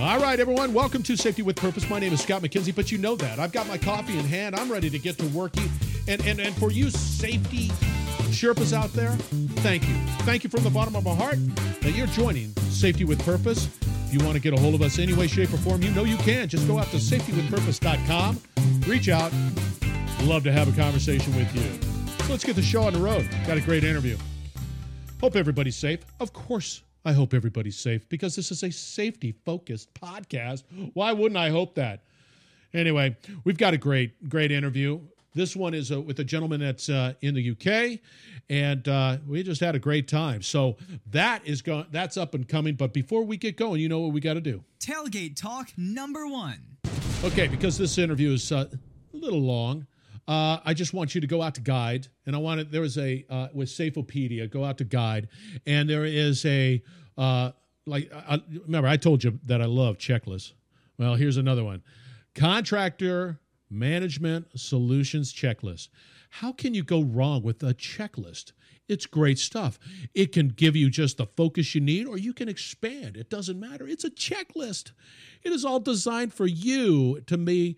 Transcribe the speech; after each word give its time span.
All 0.00 0.18
right, 0.18 0.40
everyone, 0.40 0.72
welcome 0.72 1.02
to 1.02 1.14
Safety 1.14 1.42
with 1.42 1.56
Purpose. 1.56 1.90
My 1.90 1.98
name 1.98 2.14
is 2.14 2.22
Scott 2.22 2.40
McKenzie, 2.40 2.74
but 2.74 2.90
you 2.90 2.96
know 2.96 3.16
that. 3.16 3.38
I've 3.38 3.52
got 3.52 3.68
my 3.68 3.76
coffee 3.76 4.18
in 4.18 4.24
hand. 4.24 4.56
I'm 4.56 4.72
ready 4.72 4.88
to 4.88 4.98
get 4.98 5.18
to 5.18 5.26
work. 5.26 5.52
And, 6.08 6.24
and, 6.24 6.40
and 6.40 6.56
for 6.56 6.72
you 6.72 6.88
safety 6.88 7.68
Sherpas 8.30 8.72
out 8.72 8.90
there, 8.94 9.12
thank 9.60 9.86
you. 9.86 9.94
Thank 10.24 10.42
you 10.42 10.48
from 10.48 10.64
the 10.64 10.70
bottom 10.70 10.96
of 10.96 11.04
my 11.04 11.14
heart 11.14 11.36
that 11.82 11.92
you're 11.94 12.06
joining 12.06 12.54
Safety 12.70 13.04
with 13.04 13.22
Purpose. 13.26 13.68
If 14.06 14.14
you 14.14 14.20
want 14.20 14.36
to 14.36 14.40
get 14.40 14.54
a 14.54 14.56
hold 14.58 14.74
of 14.74 14.80
us 14.80 14.98
any 14.98 15.12
way, 15.12 15.26
shape, 15.26 15.52
or 15.52 15.58
form, 15.58 15.82
you 15.82 15.90
know 15.90 16.04
you 16.04 16.16
can. 16.16 16.48
Just 16.48 16.66
go 16.66 16.78
out 16.78 16.86
to 16.86 16.96
safetywithpurpose.com, 16.96 18.40
reach 18.86 19.10
out. 19.10 19.30
Love 20.22 20.44
to 20.44 20.52
have 20.52 20.66
a 20.66 20.80
conversation 20.80 21.36
with 21.36 21.54
you. 21.54 22.24
So 22.24 22.32
let's 22.32 22.44
get 22.44 22.56
the 22.56 22.62
show 22.62 22.84
on 22.84 22.94
the 22.94 23.00
road. 23.00 23.28
Got 23.46 23.58
a 23.58 23.60
great 23.60 23.84
interview. 23.84 24.16
Hope 25.20 25.36
everybody's 25.36 25.76
safe. 25.76 26.00
Of 26.20 26.32
course, 26.32 26.82
I 27.04 27.12
hope 27.12 27.32
everybody's 27.32 27.78
safe 27.78 28.08
because 28.08 28.36
this 28.36 28.50
is 28.50 28.62
a 28.62 28.70
safety 28.70 29.34
focused 29.44 29.92
podcast. 29.94 30.64
Why 30.94 31.12
wouldn't 31.12 31.38
I 31.38 31.50
hope 31.50 31.74
that? 31.76 32.04
Anyway, 32.74 33.16
we've 33.44 33.58
got 33.58 33.74
a 33.74 33.78
great, 33.78 34.28
great 34.28 34.52
interview. 34.52 35.00
This 35.34 35.54
one 35.54 35.74
is 35.74 35.92
uh, 35.92 36.00
with 36.00 36.18
a 36.18 36.24
gentleman 36.24 36.60
that's 36.60 36.88
uh, 36.88 37.14
in 37.22 37.34
the 37.34 37.50
UK, 37.50 38.00
and 38.48 38.86
uh, 38.88 39.18
we 39.26 39.42
just 39.44 39.60
had 39.60 39.76
a 39.76 39.78
great 39.78 40.08
time. 40.08 40.42
So 40.42 40.76
that 41.12 41.46
is 41.46 41.62
going, 41.62 41.86
that's 41.92 42.16
up 42.16 42.34
and 42.34 42.48
coming. 42.48 42.74
But 42.74 42.92
before 42.92 43.22
we 43.24 43.36
get 43.36 43.56
going, 43.56 43.80
you 43.80 43.88
know 43.88 44.00
what 44.00 44.12
we 44.12 44.20
got 44.20 44.34
to 44.34 44.40
do? 44.40 44.64
Tailgate 44.80 45.36
talk 45.36 45.70
number 45.76 46.26
one. 46.26 46.58
Okay, 47.22 47.46
because 47.46 47.78
this 47.78 47.96
interview 47.96 48.32
is 48.32 48.50
uh, 48.50 48.66
a 48.72 49.16
little 49.16 49.40
long. 49.40 49.86
Uh, 50.30 50.60
I 50.64 50.74
just 50.74 50.94
want 50.94 51.12
you 51.12 51.20
to 51.20 51.26
go 51.26 51.42
out 51.42 51.56
to 51.56 51.60
Guide, 51.60 52.06
and 52.24 52.36
I 52.36 52.38
wanted 52.38 52.70
there 52.70 52.82
was 52.82 52.96
a 52.98 53.26
uh, 53.28 53.48
with 53.52 53.68
Safeopedia. 53.68 54.48
Go 54.48 54.64
out 54.64 54.78
to 54.78 54.84
Guide, 54.84 55.26
and 55.66 55.90
there 55.90 56.04
is 56.04 56.44
a 56.46 56.80
uh, 57.18 57.50
like 57.84 58.12
I, 58.14 58.40
remember 58.64 58.86
I 58.86 58.96
told 58.96 59.24
you 59.24 59.40
that 59.46 59.60
I 59.60 59.64
love 59.64 59.98
checklists. 59.98 60.52
Well, 60.98 61.16
here's 61.16 61.36
another 61.36 61.64
one: 61.64 61.82
contractor 62.36 63.40
management 63.70 64.46
solutions 64.54 65.34
checklist. 65.34 65.88
How 66.30 66.52
can 66.52 66.74
you 66.74 66.84
go 66.84 67.02
wrong 67.02 67.42
with 67.42 67.60
a 67.64 67.74
checklist? 67.74 68.52
It's 68.90 69.06
great 69.06 69.38
stuff. 69.38 69.78
It 70.14 70.32
can 70.32 70.48
give 70.48 70.74
you 70.76 70.90
just 70.90 71.16
the 71.16 71.26
focus 71.26 71.74
you 71.74 71.80
need, 71.80 72.06
or 72.06 72.18
you 72.18 72.32
can 72.32 72.48
expand. 72.48 73.16
It 73.16 73.30
doesn't 73.30 73.58
matter. 73.58 73.86
It's 73.86 74.04
a 74.04 74.10
checklist. 74.10 74.92
It 75.42 75.52
is 75.52 75.64
all 75.64 75.80
designed 75.80 76.34
for 76.34 76.46
you 76.46 77.20
to 77.26 77.36
be 77.36 77.76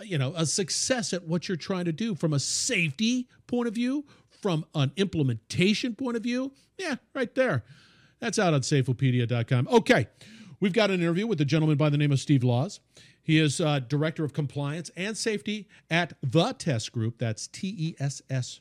you 0.00 0.18
know, 0.18 0.32
a 0.36 0.46
success 0.46 1.12
at 1.12 1.24
what 1.24 1.48
you're 1.48 1.56
trying 1.56 1.86
to 1.86 1.92
do 1.92 2.14
from 2.14 2.32
a 2.32 2.38
safety 2.38 3.28
point 3.46 3.68
of 3.68 3.74
view, 3.74 4.04
from 4.42 4.64
an 4.74 4.92
implementation 4.96 5.94
point 5.94 6.16
of 6.16 6.22
view. 6.22 6.52
Yeah, 6.78 6.96
right 7.14 7.34
there. 7.34 7.64
That's 8.20 8.38
out 8.38 8.54
on 8.54 8.60
safeopedia.com. 8.60 9.68
Okay, 9.68 10.06
we've 10.60 10.72
got 10.72 10.90
an 10.90 11.00
interview 11.00 11.26
with 11.26 11.40
a 11.40 11.44
gentleman 11.44 11.76
by 11.76 11.90
the 11.90 11.98
name 11.98 12.12
of 12.12 12.20
Steve 12.20 12.44
Laws. 12.44 12.80
He 13.22 13.40
is 13.40 13.60
uh, 13.60 13.80
Director 13.80 14.24
of 14.24 14.32
Compliance 14.32 14.90
and 14.96 15.16
Safety 15.16 15.68
at 15.90 16.12
The 16.22 16.52
Tess 16.52 16.88
Group. 16.88 17.18
That's 17.18 17.48
T 17.48 17.74
E 17.76 17.96
S 17.98 18.22
S 18.30 18.60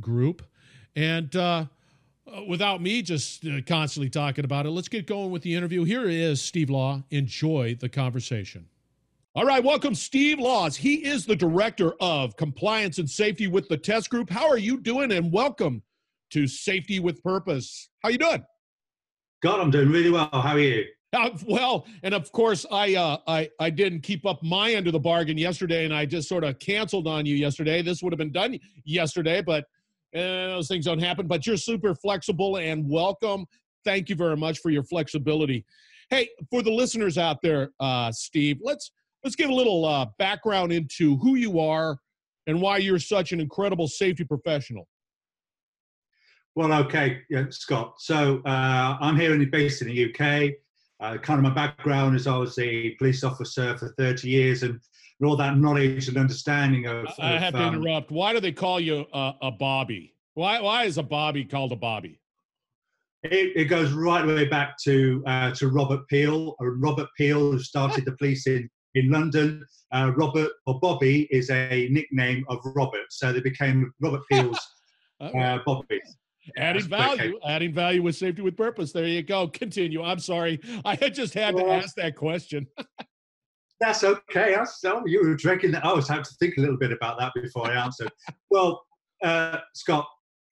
Group. 0.00 0.42
And 0.96 1.34
uh, 1.36 1.66
without 2.48 2.82
me 2.82 3.02
just 3.02 3.46
uh, 3.46 3.60
constantly 3.66 4.10
talking 4.10 4.44
about 4.44 4.66
it, 4.66 4.70
let's 4.70 4.88
get 4.88 5.06
going 5.06 5.30
with 5.30 5.42
the 5.42 5.54
interview. 5.54 5.84
Here 5.84 6.08
is 6.08 6.42
Steve 6.42 6.68
Law. 6.68 7.04
Enjoy 7.10 7.76
the 7.78 7.88
conversation. 7.88 8.66
All 9.36 9.44
right, 9.44 9.62
welcome 9.62 9.94
Steve 9.94 10.40
Laws. 10.40 10.74
He 10.74 11.06
is 11.06 11.24
the 11.24 11.36
director 11.36 11.92
of 12.00 12.34
compliance 12.34 12.98
and 12.98 13.08
safety 13.08 13.46
with 13.46 13.68
the 13.68 13.76
Tess 13.76 14.08
Group. 14.08 14.28
How 14.28 14.48
are 14.48 14.58
you 14.58 14.80
doing? 14.80 15.12
And 15.12 15.32
welcome 15.32 15.84
to 16.30 16.48
Safety 16.48 16.98
with 16.98 17.22
Purpose. 17.22 17.90
How 18.02 18.08
you 18.08 18.18
doing? 18.18 18.44
God, 19.40 19.60
I'm 19.60 19.70
doing 19.70 19.88
really 19.88 20.10
well. 20.10 20.28
How 20.32 20.54
are 20.54 20.58
you? 20.58 20.84
Uh, 21.12 21.30
well, 21.46 21.86
and 22.02 22.12
of 22.12 22.32
course, 22.32 22.66
I 22.72 22.96
uh, 22.96 23.18
I 23.28 23.48
I 23.60 23.70
didn't 23.70 24.00
keep 24.00 24.26
up 24.26 24.42
my 24.42 24.72
end 24.72 24.88
of 24.88 24.94
the 24.94 24.98
bargain 24.98 25.38
yesterday, 25.38 25.84
and 25.84 25.94
I 25.94 26.06
just 26.06 26.28
sort 26.28 26.42
of 26.42 26.58
canceled 26.58 27.06
on 27.06 27.24
you 27.24 27.36
yesterday. 27.36 27.82
This 27.82 28.02
would 28.02 28.12
have 28.12 28.18
been 28.18 28.32
done 28.32 28.58
yesterday, 28.84 29.42
but 29.42 29.62
uh, 30.12 30.56
those 30.56 30.66
things 30.66 30.86
don't 30.86 30.98
happen. 30.98 31.28
But 31.28 31.46
you're 31.46 31.56
super 31.56 31.94
flexible 31.94 32.56
and 32.56 32.90
welcome. 32.90 33.46
Thank 33.84 34.08
you 34.08 34.16
very 34.16 34.36
much 34.36 34.58
for 34.58 34.70
your 34.70 34.82
flexibility. 34.82 35.64
Hey, 36.08 36.30
for 36.50 36.62
the 36.62 36.72
listeners 36.72 37.16
out 37.16 37.40
there, 37.42 37.70
uh, 37.78 38.10
Steve, 38.10 38.58
let's 38.60 38.90
let's 39.22 39.36
give 39.36 39.50
a 39.50 39.54
little 39.54 39.84
uh, 39.84 40.06
background 40.18 40.72
into 40.72 41.16
who 41.18 41.34
you 41.34 41.60
are 41.60 41.98
and 42.46 42.60
why 42.60 42.78
you're 42.78 42.98
such 42.98 43.32
an 43.32 43.40
incredible 43.40 43.88
safety 43.88 44.24
professional. 44.24 44.86
Well, 46.56 46.72
okay, 46.84 47.20
yeah, 47.30 47.44
Scott. 47.50 47.94
So 47.98 48.42
uh, 48.44 48.96
I'm 49.00 49.16
here 49.16 49.34
in 49.34 49.50
based 49.50 49.82
in 49.82 49.88
the 49.88 50.10
UK. 50.10 50.54
Uh, 50.98 51.16
kind 51.18 51.38
of 51.38 51.44
my 51.44 51.54
background 51.54 52.16
is 52.16 52.26
I 52.26 52.36
was 52.36 52.58
a 52.58 52.90
police 52.96 53.24
officer 53.24 53.76
for 53.78 53.94
30 53.96 54.28
years 54.28 54.62
and, 54.62 54.72
and 55.20 55.28
all 55.28 55.36
that 55.36 55.56
knowledge 55.56 56.08
and 56.08 56.18
understanding 56.18 56.86
of. 56.86 57.06
I 57.18 57.34
of, 57.34 57.40
have 57.40 57.54
to 57.54 57.62
um, 57.62 57.74
interrupt. 57.74 58.10
Why 58.10 58.32
do 58.32 58.40
they 58.40 58.52
call 58.52 58.80
you 58.80 59.06
a, 59.12 59.34
a 59.42 59.50
Bobby? 59.50 60.14
Why, 60.34 60.60
why 60.60 60.84
is 60.84 60.98
a 60.98 61.02
Bobby 61.02 61.44
called 61.44 61.72
a 61.72 61.76
Bobby? 61.76 62.20
It, 63.22 63.52
it 63.54 63.64
goes 63.66 63.92
right 63.92 64.26
way 64.26 64.46
back 64.46 64.76
to 64.84 65.22
uh, 65.26 65.50
to 65.52 65.68
Robert 65.68 66.08
Peel. 66.08 66.56
Uh, 66.60 66.66
Robert 66.66 67.08
Peel, 67.16 67.52
who 67.52 67.58
started 67.58 68.06
the 68.06 68.12
police 68.12 68.46
in 68.46 68.68
in 68.94 69.10
London. 69.10 69.64
Uh, 69.92 70.12
Robert 70.16 70.50
or 70.66 70.78
Bobby 70.80 71.28
is 71.30 71.50
a 71.50 71.88
nickname 71.90 72.44
of 72.48 72.58
Robert, 72.64 73.06
so 73.10 73.32
they 73.32 73.40
became 73.40 73.92
Robert 74.00 74.22
Peel's 74.30 74.58
uh, 75.20 75.58
Bobby. 75.66 76.00
Adding 76.56 76.82
value, 76.82 77.38
adding 77.46 77.72
value 77.72 78.02
with 78.02 78.16
safety 78.16 78.42
with 78.42 78.56
purpose. 78.56 78.92
There 78.92 79.06
you 79.06 79.22
go. 79.22 79.48
Continue. 79.48 80.02
I'm 80.02 80.18
sorry, 80.18 80.60
I 80.84 80.94
had 80.96 81.14
just 81.14 81.34
had 81.34 81.56
to 81.56 81.66
ask 81.66 81.94
that 81.96 82.16
question. 82.16 82.66
that's 83.80 84.04
okay. 84.04 84.54
I 84.54 84.64
saw 84.64 85.02
you 85.06 85.22
were 85.22 85.34
drinking 85.34 85.72
that. 85.72 85.84
I 85.84 85.92
was 85.92 86.08
having 86.08 86.24
to 86.24 86.34
think 86.40 86.56
a 86.56 86.60
little 86.60 86.78
bit 86.78 86.92
about 86.92 87.18
that 87.18 87.32
before 87.34 87.70
I 87.70 87.84
answered. 87.84 88.10
well, 88.50 88.84
uh, 89.22 89.58
Scott, 89.74 90.06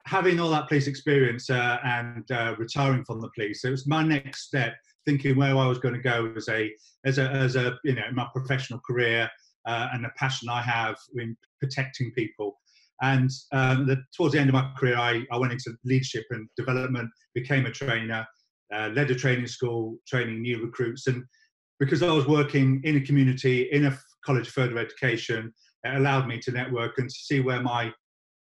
having 0.04 0.38
all 0.40 0.50
that 0.50 0.68
police 0.68 0.86
experience 0.86 1.50
uh, 1.50 1.78
and 1.84 2.30
uh, 2.30 2.54
retiring 2.58 3.04
from 3.04 3.20
the 3.20 3.30
police, 3.34 3.64
it 3.64 3.70
was 3.70 3.86
my 3.86 4.02
next 4.02 4.46
step 4.46 4.74
thinking 5.08 5.36
where 5.36 5.56
I 5.56 5.66
was 5.66 5.78
going 5.78 5.94
to 5.94 6.00
go 6.00 6.30
as 6.36 6.48
a 6.48 6.70
as 7.06 7.16
a 7.16 7.30
as 7.30 7.56
a 7.56 7.78
you 7.82 7.94
know 7.94 8.02
my 8.12 8.26
professional 8.34 8.80
career 8.86 9.30
uh, 9.66 9.88
and 9.92 10.04
the 10.04 10.10
passion 10.16 10.48
I 10.50 10.60
have 10.60 10.96
in 11.16 11.36
protecting 11.60 12.12
people. 12.12 12.58
And 13.00 13.30
um, 13.52 13.86
the, 13.86 14.02
towards 14.14 14.34
the 14.34 14.40
end 14.40 14.50
of 14.50 14.54
my 14.54 14.70
career, 14.76 14.96
I, 14.96 15.24
I 15.30 15.38
went 15.38 15.52
into 15.52 15.76
leadership 15.84 16.24
and 16.30 16.48
development, 16.56 17.08
became 17.32 17.64
a 17.66 17.70
trainer, 17.70 18.26
uh, 18.74 18.90
led 18.92 19.10
a 19.10 19.14
training 19.14 19.46
school, 19.46 19.98
training 20.08 20.42
new 20.42 20.60
recruits. 20.62 21.06
And 21.06 21.24
because 21.78 22.02
I 22.02 22.10
was 22.10 22.26
working 22.26 22.80
in 22.84 22.96
a 22.96 23.00
community, 23.00 23.68
in 23.70 23.86
a 23.86 23.96
college 24.24 24.48
further 24.48 24.78
education, 24.78 25.52
it 25.84 25.96
allowed 25.96 26.26
me 26.26 26.38
to 26.40 26.50
network 26.50 26.98
and 26.98 27.08
to 27.08 27.14
see 27.14 27.40
where 27.40 27.62
my 27.62 27.92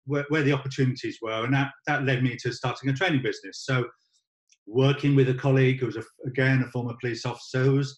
where, 0.06 0.26
where 0.28 0.42
the 0.42 0.52
opportunities 0.52 1.18
were. 1.22 1.44
And 1.44 1.54
that, 1.54 1.70
that 1.86 2.04
led 2.04 2.22
me 2.22 2.36
to 2.42 2.52
starting 2.52 2.90
a 2.90 2.92
training 2.92 3.22
business. 3.22 3.64
So 3.64 3.86
working 4.66 5.14
with 5.14 5.28
a 5.28 5.34
colleague 5.34 5.80
who 5.80 5.86
was, 5.86 5.96
a, 5.96 6.02
again, 6.26 6.62
a 6.62 6.70
former 6.70 6.94
police 7.00 7.24
officer 7.26 7.62
who 7.62 7.76
was 7.76 7.96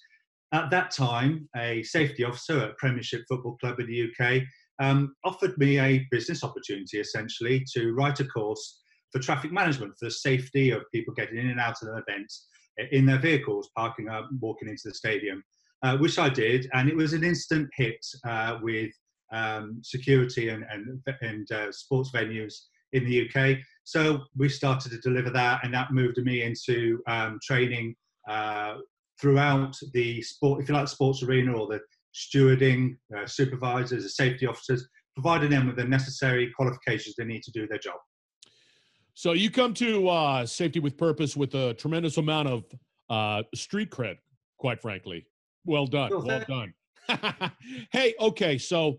at 0.52 0.70
that 0.70 0.90
time 0.90 1.48
a 1.56 1.82
safety 1.82 2.24
officer 2.24 2.60
at 2.60 2.76
Premiership 2.78 3.22
Football 3.28 3.56
Club 3.58 3.80
in 3.80 3.86
the 3.86 4.10
UK, 4.10 4.42
um, 4.78 5.14
offered 5.24 5.56
me 5.58 5.78
a 5.78 6.06
business 6.10 6.44
opportunity 6.44 6.98
essentially 6.98 7.64
to 7.74 7.92
write 7.92 8.20
a 8.20 8.24
course 8.26 8.80
for 9.12 9.20
traffic 9.20 9.52
management 9.52 9.94
for 9.98 10.06
the 10.06 10.10
safety 10.10 10.70
of 10.70 10.82
people 10.92 11.14
getting 11.14 11.38
in 11.38 11.48
and 11.48 11.60
out 11.60 11.80
of 11.82 11.88
an 11.88 12.02
event 12.06 12.32
in 12.92 13.06
their 13.06 13.18
vehicles, 13.18 13.70
parking 13.76 14.08
up, 14.08 14.28
walking 14.40 14.68
into 14.68 14.82
the 14.84 14.94
stadium, 14.94 15.42
uh, 15.82 15.96
which 15.96 16.18
I 16.18 16.28
did. 16.28 16.68
And 16.74 16.88
it 16.88 16.96
was 16.96 17.12
an 17.12 17.24
instant 17.24 17.68
hit 17.74 18.04
uh, 18.26 18.58
with 18.62 18.90
um, 19.32 19.80
security 19.82 20.50
and, 20.50 20.64
and, 20.70 21.00
and 21.22 21.50
uh, 21.50 21.72
sports 21.72 22.10
venues 22.14 22.54
in 22.92 23.04
the 23.04 23.28
UK. 23.28 23.58
So 23.86 24.24
we 24.36 24.48
started 24.48 24.90
to 24.90 24.98
deliver 24.98 25.30
that, 25.30 25.60
and 25.62 25.72
that 25.72 25.92
moved 25.92 26.18
me 26.18 26.42
into 26.42 27.00
um, 27.06 27.38
training 27.40 27.94
uh, 28.28 28.78
throughout 29.20 29.76
the 29.92 30.20
sport, 30.22 30.60
if 30.60 30.68
you 30.68 30.74
like, 30.74 30.88
sports 30.88 31.22
arena 31.22 31.52
or 31.52 31.68
the 31.68 31.78
stewarding, 32.12 32.96
uh, 33.16 33.26
supervisors, 33.26 34.02
the 34.02 34.08
safety 34.08 34.44
officers, 34.44 34.88
providing 35.14 35.50
them 35.50 35.68
with 35.68 35.76
the 35.76 35.84
necessary 35.84 36.52
qualifications 36.56 37.14
they 37.14 37.24
need 37.24 37.44
to 37.44 37.52
do 37.52 37.68
their 37.68 37.78
job. 37.78 37.94
So 39.14 39.34
you 39.34 39.52
come 39.52 39.72
to 39.74 40.08
uh, 40.08 40.46
safety 40.46 40.80
with 40.80 40.96
purpose 40.96 41.36
with 41.36 41.54
a 41.54 41.72
tremendous 41.74 42.16
amount 42.16 42.48
of 42.48 42.64
uh, 43.08 43.44
street 43.54 43.92
cred, 43.92 44.16
quite 44.58 44.82
frankly. 44.82 45.28
Well 45.64 45.86
done. 45.86 46.10
well 46.24 46.42
done. 46.48 46.74
hey, 47.92 48.14
okay. 48.20 48.58
So 48.58 48.98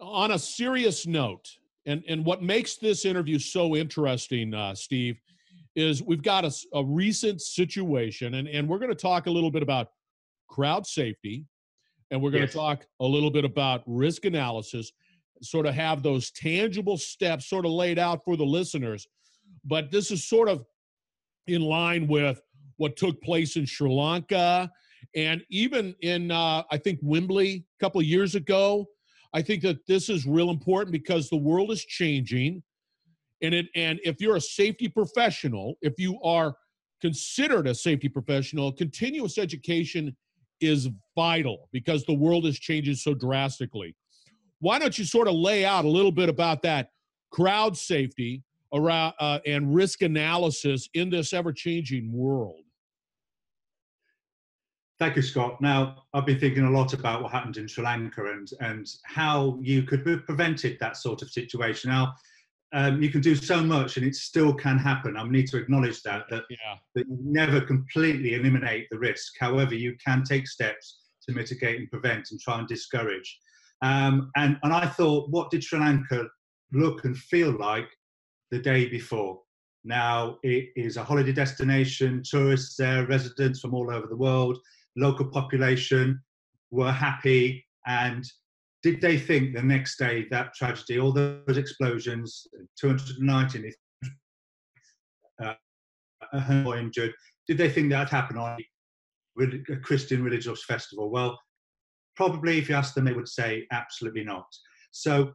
on 0.00 0.32
a 0.32 0.38
serious 0.38 1.06
note, 1.06 1.48
and 1.88 2.04
and 2.08 2.24
what 2.24 2.42
makes 2.42 2.76
this 2.76 3.04
interview 3.04 3.38
so 3.38 3.74
interesting, 3.74 4.54
uh, 4.54 4.74
Steve, 4.74 5.18
is 5.74 6.02
we've 6.02 6.22
got 6.22 6.44
a, 6.44 6.52
a 6.74 6.84
recent 6.84 7.40
situation, 7.40 8.34
and 8.34 8.46
and 8.46 8.68
we're 8.68 8.78
going 8.78 8.90
to 8.90 8.94
talk 8.94 9.26
a 9.26 9.30
little 9.30 9.50
bit 9.50 9.62
about 9.62 9.88
crowd 10.48 10.86
safety, 10.86 11.46
and 12.10 12.22
we're 12.22 12.30
going 12.30 12.44
yes. 12.44 12.52
to 12.52 12.58
talk 12.58 12.86
a 13.00 13.06
little 13.06 13.30
bit 13.30 13.44
about 13.44 13.82
risk 13.86 14.24
analysis, 14.24 14.92
sort 15.42 15.66
of 15.66 15.74
have 15.74 16.02
those 16.02 16.30
tangible 16.30 16.96
steps 16.96 17.48
sort 17.48 17.64
of 17.64 17.72
laid 17.72 17.98
out 17.98 18.20
for 18.24 18.36
the 18.36 18.44
listeners. 18.44 19.06
But 19.64 19.90
this 19.90 20.10
is 20.10 20.28
sort 20.28 20.48
of 20.48 20.64
in 21.46 21.62
line 21.62 22.06
with 22.06 22.40
what 22.76 22.96
took 22.96 23.20
place 23.22 23.56
in 23.56 23.66
Sri 23.66 23.90
Lanka 23.90 24.70
And 25.14 25.42
even 25.50 25.94
in, 26.02 26.30
uh, 26.30 26.62
I 26.70 26.76
think, 26.76 27.00
Wembley 27.02 27.64
a 27.78 27.84
couple 27.84 28.00
of 28.00 28.06
years 28.06 28.34
ago, 28.34 28.86
I 29.34 29.42
think 29.42 29.62
that 29.62 29.86
this 29.86 30.08
is 30.08 30.26
real 30.26 30.50
important 30.50 30.92
because 30.92 31.28
the 31.28 31.36
world 31.36 31.70
is 31.70 31.84
changing. 31.84 32.62
And, 33.42 33.54
it, 33.54 33.66
and 33.74 34.00
if 34.04 34.20
you're 34.20 34.36
a 34.36 34.40
safety 34.40 34.88
professional, 34.88 35.74
if 35.82 35.94
you 35.98 36.20
are 36.22 36.54
considered 37.00 37.66
a 37.66 37.74
safety 37.74 38.08
professional, 38.08 38.72
continuous 38.72 39.38
education 39.38 40.16
is 40.60 40.88
vital 41.14 41.68
because 41.72 42.04
the 42.04 42.14
world 42.14 42.46
is 42.46 42.58
changing 42.58 42.94
so 42.94 43.14
drastically. 43.14 43.94
Why 44.60 44.78
don't 44.78 44.98
you 44.98 45.04
sort 45.04 45.28
of 45.28 45.34
lay 45.34 45.64
out 45.64 45.84
a 45.84 45.88
little 45.88 46.10
bit 46.10 46.28
about 46.28 46.62
that 46.62 46.90
crowd 47.30 47.76
safety 47.76 48.42
around 48.74 49.14
uh, 49.20 49.38
and 49.46 49.72
risk 49.74 50.02
analysis 50.02 50.88
in 50.94 51.10
this 51.10 51.32
ever 51.32 51.52
changing 51.52 52.12
world? 52.12 52.62
Thank 54.98 55.14
you, 55.14 55.22
Scott. 55.22 55.60
Now, 55.60 56.02
I've 56.12 56.26
been 56.26 56.40
thinking 56.40 56.64
a 56.64 56.70
lot 56.70 56.92
about 56.92 57.22
what 57.22 57.30
happened 57.30 57.56
in 57.56 57.68
Sri 57.68 57.84
Lanka 57.84 58.32
and, 58.32 58.50
and 58.58 58.84
how 59.04 59.56
you 59.62 59.84
could 59.84 60.04
have 60.04 60.26
prevented 60.26 60.76
that 60.80 60.96
sort 60.96 61.22
of 61.22 61.30
situation. 61.30 61.90
Now, 61.90 62.14
um, 62.72 63.00
you 63.00 63.08
can 63.08 63.20
do 63.20 63.36
so 63.36 63.62
much 63.62 63.96
and 63.96 64.04
it 64.04 64.16
still 64.16 64.52
can 64.52 64.76
happen. 64.76 65.16
I 65.16 65.22
need 65.28 65.46
to 65.48 65.56
acknowledge 65.56 66.02
that, 66.02 66.24
that, 66.30 66.42
yeah. 66.50 66.74
that 66.96 67.06
you 67.06 67.16
never 67.22 67.60
completely 67.60 68.34
eliminate 68.34 68.88
the 68.90 68.98
risk. 68.98 69.34
However, 69.38 69.76
you 69.76 69.96
can 70.04 70.24
take 70.24 70.48
steps 70.48 71.02
to 71.28 71.32
mitigate 71.34 71.78
and 71.78 71.90
prevent 71.90 72.32
and 72.32 72.40
try 72.40 72.58
and 72.58 72.66
discourage. 72.66 73.38
Um, 73.82 74.32
and, 74.36 74.58
and 74.64 74.72
I 74.72 74.86
thought, 74.86 75.30
what 75.30 75.50
did 75.50 75.62
Sri 75.62 75.78
Lanka 75.78 76.26
look 76.72 77.04
and 77.04 77.16
feel 77.16 77.56
like 77.56 77.88
the 78.50 78.58
day 78.58 78.88
before? 78.88 79.42
Now, 79.84 80.38
it 80.42 80.70
is 80.74 80.96
a 80.96 81.04
holiday 81.04 81.32
destination, 81.32 82.24
tourists 82.28 82.74
there, 82.76 83.06
residents 83.06 83.60
from 83.60 83.74
all 83.74 83.92
over 83.92 84.08
the 84.08 84.16
world 84.16 84.58
local 84.98 85.26
population 85.26 86.20
were 86.70 86.92
happy 86.92 87.64
and 87.86 88.24
did 88.82 89.00
they 89.00 89.18
think 89.18 89.54
the 89.54 89.62
next 89.62 89.98
day 89.98 90.26
that 90.30 90.54
tragedy, 90.54 91.00
all 91.00 91.12
those 91.12 91.56
explosions, 91.56 92.46
219 92.80 93.72
uh, 95.42 95.54
injured, 96.76 97.12
did 97.46 97.58
they 97.58 97.68
think 97.68 97.90
that 97.90 98.10
happened 98.10 98.38
on 98.38 98.58
a 99.40 99.76
Christian 99.76 100.22
religious 100.22 100.64
festival? 100.64 101.10
Well, 101.10 101.38
probably 102.14 102.58
if 102.58 102.68
you 102.68 102.74
ask 102.76 102.94
them, 102.94 103.04
they 103.04 103.12
would 103.12 103.28
say 103.28 103.66
absolutely 103.72 104.24
not. 104.24 104.46
So 104.90 105.32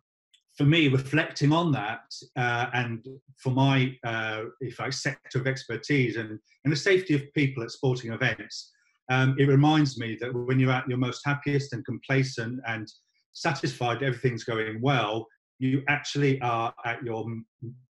for 0.57 0.65
me, 0.65 0.87
reflecting 0.87 1.51
on 1.51 1.71
that, 1.71 2.01
uh, 2.35 2.67
and 2.73 3.05
for 3.37 3.49
my, 3.49 3.97
uh, 4.03 4.43
if 4.61 4.79
I 4.79 4.89
sector 4.89 5.39
of 5.39 5.47
expertise 5.47 6.15
and, 6.17 6.39
and 6.63 6.71
the 6.71 6.77
safety 6.77 7.15
of 7.15 7.33
people 7.33 7.63
at 7.63 7.71
sporting 7.71 8.11
events, 8.13 8.72
um, 9.09 9.35
it 9.37 9.47
reminds 9.47 9.97
me 9.97 10.17
that 10.21 10.33
when 10.33 10.59
you're 10.59 10.71
at 10.71 10.87
your 10.87 10.97
most 10.97 11.21
happiest 11.25 11.73
and 11.73 11.85
complacent 11.85 12.59
and 12.67 12.87
satisfied 13.33 14.03
everything's 14.03 14.43
going 14.43 14.79
well, 14.81 15.27
you 15.59 15.83
actually 15.89 16.39
are 16.41 16.73
at 16.85 17.03
your 17.03 17.25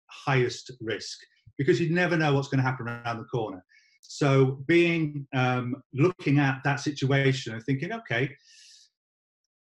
highest 0.10 0.72
risk 0.82 1.18
because 1.58 1.80
you 1.80 1.94
never 1.94 2.18
know 2.18 2.34
what's 2.34 2.48
going 2.48 2.64
to 2.64 2.70
happen 2.70 2.88
around 2.88 3.18
the 3.18 3.26
corner. 3.26 3.64
So 4.02 4.60
being 4.68 5.28
um, 5.34 5.76
looking 5.94 6.40
at 6.40 6.60
that 6.64 6.80
situation 6.80 7.54
and 7.54 7.64
thinking, 7.64 7.94
okay, 7.94 8.36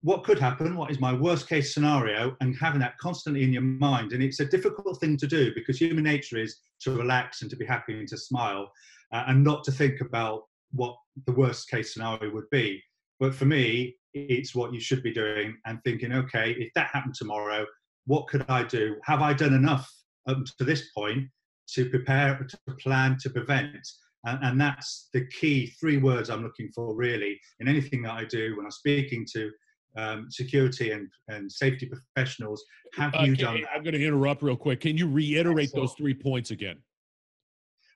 what 0.02 0.23
could 0.23 0.38
happen? 0.38 0.76
What 0.76 0.90
is 0.90 1.00
my 1.00 1.12
worst 1.12 1.49
case 1.49 1.75
scenario? 1.75 2.37
And 2.40 2.55
having 2.56 2.81
that 2.81 2.99
constantly 2.99 3.43
in 3.43 3.52
your 3.52 3.62
mind. 3.62 4.12
And 4.12 4.23
it's 4.23 4.40
a 4.40 4.44
difficult 4.44 5.00
thing 5.00 5.17
to 5.17 5.26
do 5.26 5.52
because 5.55 5.79
human 5.79 6.05
nature 6.05 6.38
is 6.38 6.58
to 6.82 6.93
relax 6.93 7.43
and 7.43 7.50
to 7.50 7.56
be 7.56 7.67
happy 7.67 7.99
and 7.99 8.08
to 8.08 8.17
smile 8.17 8.70
uh, 9.12 9.25
and 9.26 9.43
not 9.43 9.64
to 9.64 9.73
think 9.73 10.00
about 10.00 10.43
what 10.72 10.96
the 11.26 11.32
worst 11.32 11.68
case 11.70 11.94
scenario 11.94 12.32
would 12.32 12.48
be. 12.50 12.82
But 13.20 13.34
for 13.34 13.44
me, 13.46 13.96
it's 14.14 14.54
what 14.54 14.72
you 14.72 14.80
should 14.80 15.02
be 15.02 15.12
doing 15.12 15.56
and 15.66 15.78
thinking, 15.84 16.12
okay, 16.12 16.52
if 16.52 16.72
that 16.74 16.90
happened 16.92 17.14
tomorrow, 17.14 17.66
what 18.06 18.26
could 18.28 18.44
I 18.48 18.64
do? 18.64 18.96
Have 19.04 19.20
I 19.20 19.32
done 19.32 19.54
enough 19.54 19.90
up 20.26 20.38
to 20.58 20.64
this 20.64 20.90
point 20.90 21.28
to 21.74 21.90
prepare, 21.90 22.46
to 22.48 22.74
plan, 22.76 23.18
to 23.20 23.30
prevent? 23.30 23.86
And, 24.24 24.38
and 24.42 24.60
that's 24.60 25.08
the 25.12 25.26
key 25.26 25.68
three 25.80 25.98
words 25.98 26.30
I'm 26.30 26.42
looking 26.42 26.70
for 26.74 26.94
really 26.94 27.38
in 27.60 27.68
anything 27.68 28.02
that 28.02 28.12
I 28.12 28.24
do 28.24 28.56
when 28.56 28.64
I'm 28.64 28.70
speaking 28.70 29.26
to 29.34 29.50
um, 29.96 30.30
security 30.30 30.92
and, 30.92 31.08
and 31.28 31.50
safety 31.50 31.86
professionals. 31.86 32.64
Have 32.94 33.14
uh, 33.14 33.22
you 33.22 33.36
done? 33.36 33.62
I'm 33.74 33.82
going 33.82 33.94
to 33.94 34.04
interrupt 34.04 34.42
real 34.42 34.56
quick. 34.56 34.80
Can 34.80 34.96
you 34.96 35.08
reiterate 35.08 35.70
those 35.74 35.92
three 35.94 36.14
points 36.14 36.50
again? 36.50 36.78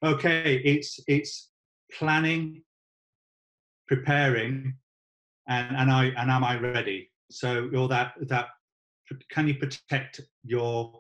Okay, 0.04 0.56
it's 0.64 0.98
it's 1.06 1.51
planning, 1.99 2.62
preparing, 3.89 4.75
and, 5.49 5.77
and 5.77 5.91
I 5.91 6.06
and 6.06 6.31
am 6.31 6.44
I 6.44 6.59
ready? 6.59 7.11
So 7.31 7.69
you're 7.73 7.89
that 7.89 8.15
that 8.29 8.49
can 9.31 9.49
you 9.49 9.55
protect 9.55 10.21
your 10.44 10.93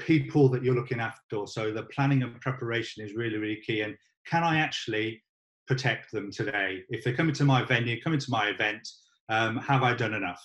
people 0.00 0.48
that 0.48 0.62
you're 0.62 0.74
looking 0.74 1.00
after? 1.00 1.46
So 1.46 1.72
the 1.72 1.84
planning 1.84 2.22
and 2.22 2.40
preparation 2.40 3.04
is 3.04 3.14
really 3.14 3.38
really 3.38 3.60
key. 3.66 3.82
And 3.82 3.96
can 4.26 4.44
I 4.44 4.58
actually 4.58 5.22
protect 5.66 6.12
them 6.12 6.30
today? 6.30 6.82
If 6.88 7.04
they're 7.04 7.14
coming 7.14 7.34
to 7.34 7.44
my 7.44 7.64
venue, 7.64 8.00
coming 8.00 8.18
to 8.20 8.30
my 8.30 8.48
event, 8.48 8.86
um, 9.28 9.58
have 9.58 9.82
I 9.82 9.94
done 9.94 10.14
enough? 10.14 10.42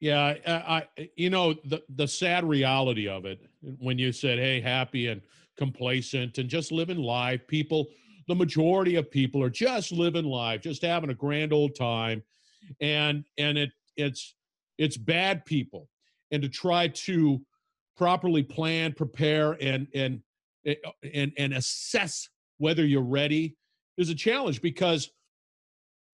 Yeah, 0.00 0.34
I, 0.46 0.86
I, 0.98 1.08
you 1.16 1.30
know, 1.30 1.54
the 1.64 1.82
the 1.88 2.06
sad 2.06 2.44
reality 2.44 3.08
of 3.08 3.24
it 3.24 3.40
when 3.78 3.98
you 3.98 4.12
said, 4.12 4.38
"Hey, 4.38 4.60
happy 4.60 5.06
and 5.06 5.22
complacent 5.56 6.38
and 6.38 6.48
just 6.48 6.72
living 6.72 6.98
life," 6.98 7.46
people 7.46 7.88
the 8.26 8.34
majority 8.34 8.96
of 8.96 9.10
people 9.10 9.42
are 9.42 9.50
just 9.50 9.92
living 9.92 10.24
life, 10.24 10.62
just 10.62 10.82
having 10.82 11.10
a 11.10 11.14
grand 11.14 11.52
old 11.52 11.74
time, 11.74 12.22
and 12.80 13.24
and 13.38 13.58
it 13.58 13.70
it's 13.96 14.34
it's 14.78 14.96
bad 14.96 15.44
people, 15.44 15.88
and 16.30 16.42
to 16.42 16.48
try 16.48 16.88
to 16.88 17.40
properly 17.96 18.42
plan, 18.42 18.92
prepare, 18.92 19.52
and 19.60 19.86
and 19.94 20.22
eh, 20.66 20.74
and 21.12 21.32
and 21.36 21.54
assess 21.54 22.28
whether 22.58 22.84
you're 22.86 23.02
ready 23.02 23.56
is 23.96 24.10
a 24.10 24.14
challenge 24.14 24.60
because 24.62 25.10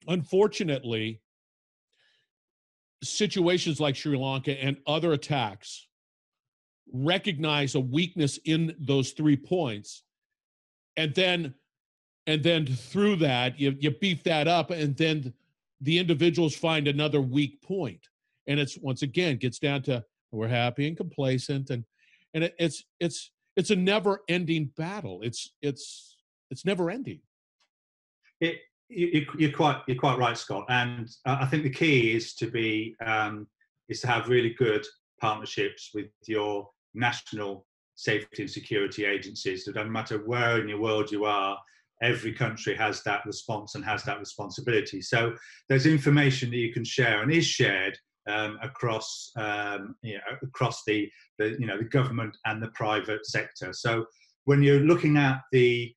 unfortunately 0.09 1.21
situations 3.03 3.81
like 3.81 3.97
Sri 3.97 4.17
Lanka 4.17 4.53
and 4.53 4.77
other 4.87 5.13
attacks 5.13 5.87
recognize 6.93 7.75
a 7.75 7.81
weakness 7.81 8.38
in 8.45 8.75
those 8.79 9.12
three 9.12 9.37
points. 9.37 10.03
And 10.97 11.14
then 11.14 11.55
and 12.26 12.43
then 12.43 12.67
through 12.67 13.17
that 13.17 13.59
you, 13.59 13.75
you 13.79 13.91
beef 13.91 14.23
that 14.25 14.47
up 14.47 14.71
and 14.71 14.97
then 14.97 15.33
the 15.81 15.99
individuals 15.99 16.55
find 16.55 16.87
another 16.87 17.21
weak 17.21 17.62
point. 17.62 18.09
And 18.47 18.61
it's 18.61 18.76
once 18.79 19.03
again 19.03 19.37
gets 19.37 19.59
down 19.59 19.83
to 19.83 20.05
we're 20.33 20.49
happy 20.49 20.87
and 20.87 20.97
complacent 20.97 21.71
and 21.71 21.85
and 22.35 22.45
it, 22.45 22.55
it's 22.59 22.85
it's 23.00 23.31
it's 23.57 23.71
a 23.71 23.76
never 23.76 24.23
ending 24.29 24.71
battle. 24.76 25.23
It's 25.23 25.53
it's 25.62 26.17
it's 26.50 26.64
never 26.64 26.91
ending 26.91 27.21
it 28.41 28.61
you, 28.88 29.26
you're 29.38 29.53
quite 29.53 29.83
you're 29.87 29.97
quite 29.97 30.19
right 30.19 30.37
scott. 30.37 30.64
And 30.69 31.09
i 31.25 31.47
think 31.47 31.62
the 31.62 31.71
key 31.71 32.12
is 32.14 32.35
to 32.35 32.47
be 32.47 32.97
um, 33.05 33.47
is 33.88 34.00
to 34.00 34.07
have 34.09 34.29
really 34.29 34.50
good 34.50 34.85
partnerships 35.21 35.91
with 35.95 36.09
your 36.26 36.69
national 36.94 37.66
safety 37.94 38.42
and 38.42 38.50
security 38.50 39.04
agencies 39.04 39.64
that 39.64 39.75
doesn't 39.75 39.92
matter 39.92 40.18
where 40.25 40.61
in 40.61 40.66
the 40.66 40.75
world 40.75 41.11
you 41.11 41.25
are 41.25 41.59
every 42.02 42.32
country 42.32 42.75
has 42.75 43.02
that 43.02 43.25
response 43.26 43.75
and 43.75 43.85
has 43.85 44.02
that 44.04 44.18
responsibility. 44.18 45.02
So 45.02 45.35
there's 45.68 45.87
information 45.87 46.50
that 46.50 46.56
you 46.56 46.73
can 46.73 46.85
share 46.85 47.23
and 47.23 47.32
is 47.32 47.47
shared 47.47 47.99
um, 48.28 48.59
across 48.62 49.30
um, 49.37 49.94
you 50.02 50.14
know, 50.14 50.37
across 50.42 50.82
the, 50.87 51.11
the 51.38 51.56
you 51.59 51.66
know 51.66 51.78
the 51.78 51.85
government 51.85 52.37
and 52.47 52.62
the 52.62 52.68
private 52.68 53.26
sector. 53.26 53.73
So 53.73 54.06
when 54.44 54.62
you're 54.62 54.80
looking 54.80 55.16
at 55.16 55.40
the 55.52 55.92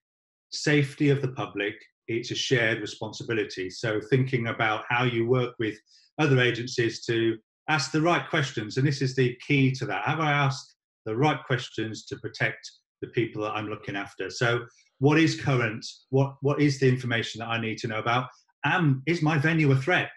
safety 0.52 1.10
of 1.10 1.22
the 1.22 1.30
public, 1.30 1.76
it's 2.08 2.32
a 2.32 2.36
shared 2.36 2.82
responsibility. 2.82 3.70
So 3.70 4.00
thinking 4.10 4.48
about 4.48 4.86
how 4.90 5.04
you 5.04 5.28
work 5.28 5.54
with 5.60 5.78
other 6.20 6.40
agencies 6.40 7.04
to 7.06 7.38
ask 7.70 7.92
the 7.92 8.02
right 8.02 8.28
questions, 8.30 8.78
and 8.78 8.86
this 8.86 9.02
is 9.02 9.16
the 9.16 9.38
key 9.48 9.72
to 9.72 9.86
that. 9.86 10.04
Have 10.06 10.20
I 10.20 10.32
asked 10.32 10.73
the 11.06 11.16
right 11.16 11.40
questions 11.46 12.06
to 12.06 12.18
protect 12.18 12.70
the 13.02 13.08
people 13.08 13.42
that 13.44 13.52
I'm 13.52 13.68
looking 13.68 13.96
after? 13.96 14.30
So 14.30 14.66
what 15.00 15.20
is 15.20 15.40
current? 15.40 15.86
What 16.10 16.36
what 16.42 16.62
is 16.62 16.80
the 16.80 16.88
information 16.88 17.40
that 17.40 17.50
I 17.50 17.60
need 17.60 17.78
to 17.80 17.88
know 17.88 18.00
about? 18.00 18.28
Um, 18.66 19.04
is 19.06 19.22
my 19.22 19.38
venue 19.38 19.72
a 19.72 19.76
threat? 19.76 20.12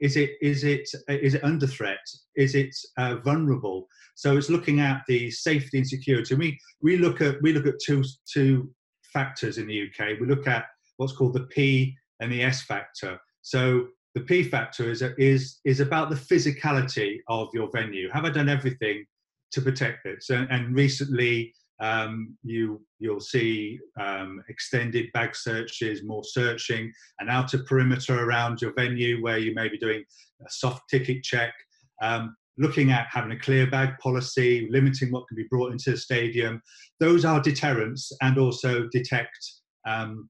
Is 0.00 0.16
it 0.16 0.32
is 0.42 0.64
it 0.64 0.88
is 1.08 1.34
it 1.34 1.44
under 1.44 1.66
threat? 1.66 2.04
Is 2.36 2.54
it 2.54 2.74
uh, 2.98 3.16
vulnerable? 3.24 3.86
So 4.16 4.36
it's 4.36 4.50
looking 4.50 4.80
at 4.80 5.02
the 5.06 5.30
safety 5.30 5.78
and 5.78 5.86
security. 5.86 6.34
We 6.34 6.58
we 6.80 6.96
look 6.96 7.20
at 7.20 7.40
we 7.42 7.52
look 7.52 7.66
at 7.66 7.78
two 7.84 8.02
two 8.32 8.72
factors 9.12 9.58
in 9.58 9.66
the 9.66 9.88
UK. 9.88 10.20
We 10.20 10.26
look 10.26 10.48
at 10.48 10.64
what's 10.96 11.12
called 11.12 11.34
the 11.34 11.46
P 11.46 11.94
and 12.20 12.32
the 12.32 12.42
S 12.42 12.62
factor. 12.62 13.18
So 13.42 13.86
the 14.14 14.22
P 14.22 14.42
factor 14.42 14.90
is 14.90 15.02
is 15.18 15.60
is 15.64 15.80
about 15.80 16.10
the 16.10 16.16
physicality 16.16 17.18
of 17.28 17.48
your 17.54 17.70
venue. 17.72 18.10
Have 18.10 18.24
I 18.24 18.30
done 18.30 18.48
everything 18.48 19.04
to 19.52 19.60
protect 19.60 20.04
this. 20.04 20.26
So, 20.26 20.46
and 20.50 20.74
recently 20.74 21.52
um, 21.80 22.36
you 22.42 22.80
you'll 23.00 23.20
see 23.20 23.78
um, 24.00 24.42
extended 24.48 25.06
bag 25.12 25.34
searches, 25.34 26.04
more 26.04 26.22
searching, 26.24 26.92
an 27.18 27.28
outer 27.28 27.64
perimeter 27.64 28.24
around 28.24 28.62
your 28.62 28.72
venue 28.74 29.22
where 29.22 29.38
you 29.38 29.54
may 29.54 29.68
be 29.68 29.78
doing 29.78 30.04
a 30.46 30.50
soft 30.50 30.82
ticket 30.88 31.22
check. 31.22 31.52
Um, 32.00 32.36
looking 32.58 32.92
at 32.92 33.08
having 33.10 33.32
a 33.32 33.38
clear 33.38 33.66
bag 33.68 33.98
policy, 33.98 34.68
limiting 34.70 35.10
what 35.10 35.26
can 35.26 35.36
be 35.36 35.46
brought 35.50 35.72
into 35.72 35.92
the 35.92 35.96
stadium. 35.96 36.62
Those 37.00 37.24
are 37.24 37.40
deterrents 37.40 38.12
and 38.20 38.38
also 38.38 38.88
detect 38.92 39.38
um, 39.86 40.28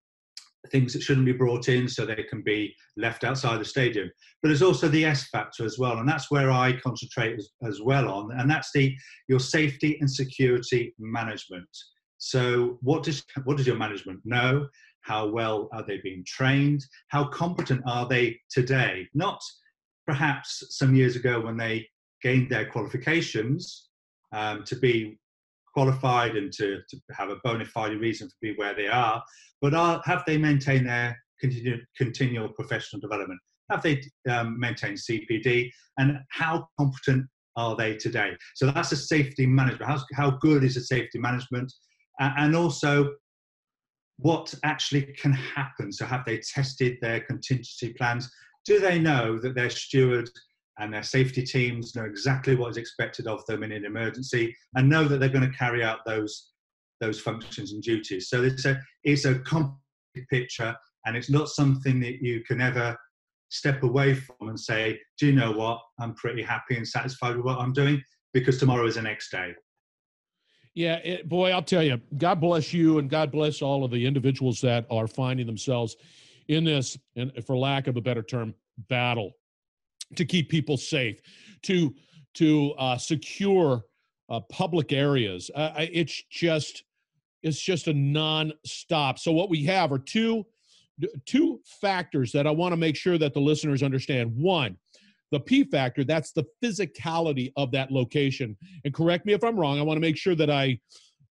things 0.73 0.93
that 0.93 1.03
shouldn't 1.03 1.27
be 1.27 1.33
brought 1.33 1.69
in 1.69 1.87
so 1.87 2.05
they 2.05 2.25
can 2.29 2.43
be 2.43 2.75
left 2.97 3.23
outside 3.23 3.61
the 3.61 3.65
stadium. 3.65 4.11
But 4.41 4.49
there's 4.49 4.63
also 4.63 4.89
the 4.89 5.05
S 5.05 5.29
factor 5.29 5.65
as 5.65 5.79
well, 5.79 5.99
and 5.99 6.09
that's 6.09 6.31
where 6.31 6.51
I 6.51 6.81
concentrate 6.81 7.39
as, 7.39 7.51
as 7.65 7.81
well 7.81 8.09
on, 8.09 8.31
and 8.39 8.51
that's 8.51 8.71
the 8.75 8.97
your 9.29 9.41
safety 9.41 9.99
and 10.01 10.11
security 10.11 10.95
management. 10.99 11.69
So 12.19 12.79
what 12.81 13.03
does 13.03 13.25
what 13.45 13.57
does 13.57 13.67
your 13.67 13.77
management 13.77 14.21
know? 14.25 14.67
How 15.03 15.27
well 15.27 15.69
are 15.73 15.85
they 15.87 15.99
being 16.03 16.25
trained? 16.27 16.85
How 17.09 17.25
competent 17.29 17.83
are 17.87 18.09
they 18.09 18.41
today? 18.51 19.09
Not 19.15 19.41
perhaps 20.07 20.65
some 20.71 20.95
years 20.95 21.17
ago 21.17 21.41
when 21.41 21.57
they 21.57 21.89
gained 22.23 22.51
their 22.51 22.67
qualifications 22.67 23.89
um, 24.33 24.65
to 24.65 24.77
be 24.77 25.19
qualified 25.73 26.37
and 26.37 26.53
to, 26.53 26.81
to 26.89 26.97
have 27.17 27.31
a 27.31 27.37
bona 27.45 27.65
fide 27.65 27.99
reason 27.99 28.29
to 28.29 28.35
be 28.41 28.55
where 28.57 28.75
they 28.75 28.89
are, 28.89 29.23
but 29.61 29.75
are, 29.75 30.03
have 30.05 30.23
they 30.27 30.39
maintained 30.39 30.89
their 30.89 31.17
continu- 31.43 31.81
continual 31.97 32.49
professional 32.49 33.01
development? 33.01 33.41
Have 33.71 33.83
they 33.83 34.03
um, 34.31 34.59
maintained 34.59 34.99
CPD? 34.99 35.71
And 35.99 36.19
how 36.31 36.69
competent 36.79 37.27
are 37.57 37.77
they 37.77 37.97
today? 37.97 38.33
So 38.55 38.71
that's 38.71 38.93
a 38.93 38.97
safety 38.97 39.47
management. 39.47 39.91
How, 39.91 40.01
how 40.15 40.31
good 40.33 40.65
is 40.65 40.75
the 40.75 40.81
safety 40.81 41.19
management? 41.19 41.73
Uh, 42.21 42.31
and 42.37 42.55
also, 42.55 43.15
what 44.19 44.55
actually 44.65 45.03
can 45.21 45.33
happen? 45.33 45.93
So, 45.93 46.07
have 46.07 46.25
they 46.25 46.39
tested 46.39 46.99
their 47.01 47.21
contingency 47.21 47.95
plans? 47.95 48.31
Do 48.65 48.79
they 48.79 48.99
know 48.99 49.39
that 49.39 49.55
their 49.55 49.71
steward 49.71 50.29
and 50.79 50.93
their 50.93 51.03
safety 51.03 51.43
teams 51.43 51.95
know 51.95 52.05
exactly 52.05 52.55
what 52.55 52.71
is 52.71 52.77
expected 52.77 53.27
of 53.27 53.45
them 53.47 53.63
in 53.63 53.73
an 53.73 53.85
emergency 53.85 54.55
and 54.75 54.89
know 54.89 55.07
that 55.07 55.21
they're 55.21 55.29
going 55.29 55.49
to 55.49 55.57
carry 55.57 55.85
out 55.85 55.99
those 56.07 56.51
those 57.01 57.21
functions 57.21 57.73
and 57.73 57.83
duties. 57.83 58.29
So 58.29 58.43
it's 58.45 58.65
a 58.65 58.81
it's 59.05 59.25
a 59.25 59.39
complete 59.41 59.79
picture, 60.31 60.75
and 61.05 61.17
it's 61.17 61.31
not 61.31 61.49
something 61.49 62.01
that 62.01 62.23
you 62.23 62.43
can 62.45 62.61
ever 62.61 62.97
step 63.51 63.83
away 63.83 64.15
from 64.15 64.49
and 64.49 64.59
say, 64.59 65.01
"Do 65.19 65.27
you 65.27 65.33
know 65.33 65.53
what? 65.53 65.81
I'm 66.01 66.15
pretty 66.15 66.43
happy 66.43 66.77
and 66.77 66.87
satisfied 66.87 67.37
with 67.37 67.45
what 67.45 67.59
I'm 67.59 67.73
doing," 67.73 68.03
because 68.33 68.59
tomorrow 68.59 68.87
is 68.87 68.95
the 68.95 69.03
next 69.03 69.31
day. 69.31 69.55
Yeah, 70.75 70.97
it, 71.05 71.29
boy, 71.29 71.51
I'll 71.51 71.63
tell 71.63 71.83
you, 71.83 72.01
God 72.17 72.41
bless 72.41 72.73
you, 72.73 72.99
and 72.99 73.11
God 73.11 73.31
bless 73.31 73.61
all 73.61 73.85
of 73.85 73.91
the 73.91 74.07
individuals 74.07 74.61
that 74.63 74.87
are 74.91 75.07
finding 75.07 75.47
themselves 75.47 75.97
in 76.49 76.65
this, 76.65 76.97
and 77.17 77.33
for 77.45 77.57
lack 77.57 77.89
of 77.89 77.97
a 77.97 78.01
better 78.01 78.23
term, 78.23 78.55
battle 78.89 79.33
to 80.17 80.25
keep 80.25 80.49
people 80.49 80.77
safe, 80.77 81.21
to 81.63 81.95
to 82.35 82.73
uh, 82.79 82.97
secure 82.97 83.85
uh, 84.29 84.41
public 84.51 84.93
areas. 84.93 85.51
Uh, 85.55 85.73
it's 85.79 86.23
just 86.31 86.85
it's 87.43 87.61
just 87.61 87.89
a 87.89 87.93
non-stop. 87.93 89.19
So 89.19 89.33
what 89.33 89.51
we 89.51 89.65
have 89.65 89.93
are 89.93 89.99
two 89.99 90.47
two 91.27 91.61
factors 91.65 92.33
that 92.33 92.47
I 92.47 92.51
want 92.51 92.73
to 92.73 92.77
make 92.77 92.97
sure 92.97 93.19
that 93.19 93.35
the 93.35 93.41
listeners 93.41 93.83
understand. 93.83 94.33
One, 94.37 94.77
the 95.31 95.41
P 95.41 95.65
factor, 95.65 96.05
that's 96.05 96.33
the 96.33 96.45
physicality 96.63 97.53
of 97.57 97.73
that 97.73 97.91
location. 97.91 98.57
And 98.85 98.95
correct 98.95 99.27
me 99.27 99.33
if 99.33 99.43
I'm 99.43 99.59
wrong. 99.59 99.79
I 99.79 99.83
want 99.83 99.97
to 99.97 100.01
make 100.01 100.17
sure 100.17 100.35
that 100.35 100.51
I 100.51 100.79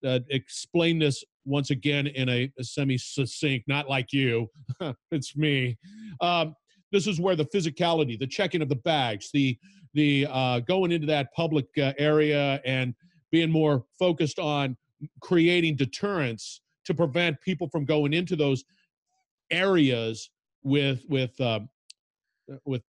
uh, 0.06 0.20
explain 0.30 1.00
this 1.00 1.24
once 1.46 1.70
again 1.70 2.08
in 2.08 2.28
a, 2.30 2.52
a 2.60 2.64
semi 2.64 2.98
succinct, 2.98 3.68
not 3.68 3.90
like 3.90 4.12
you. 4.12 4.50
it's 5.12 5.36
me. 5.38 5.78
Um, 6.20 6.56
this 6.92 7.08
is 7.08 7.20
where 7.20 7.36
the 7.36 7.46
physicality, 7.46 8.18
the 8.20 8.28
checking 8.28 8.62
of 8.62 8.70
the 8.70 8.76
bags, 8.76 9.30
the 9.34 9.58
the 9.94 10.28
uh, 10.30 10.60
going 10.62 10.92
into 10.92 11.08
that 11.08 11.34
public 11.34 11.66
uh, 11.78 11.94
area 11.98 12.62
and 12.66 12.94
being 13.32 13.52
more 13.52 13.84
focused 14.00 14.40
on 14.40 14.78
creating 15.22 15.76
deterrence 15.76 16.62
to 16.86 16.94
prevent 16.94 17.40
people 17.42 17.68
from 17.70 17.86
going 17.86 18.14
into 18.14 18.36
those 18.36 18.64
areas 19.50 20.30
with 20.64 21.04
with 21.10 21.40
uh, 21.40 21.60
with 22.66 22.84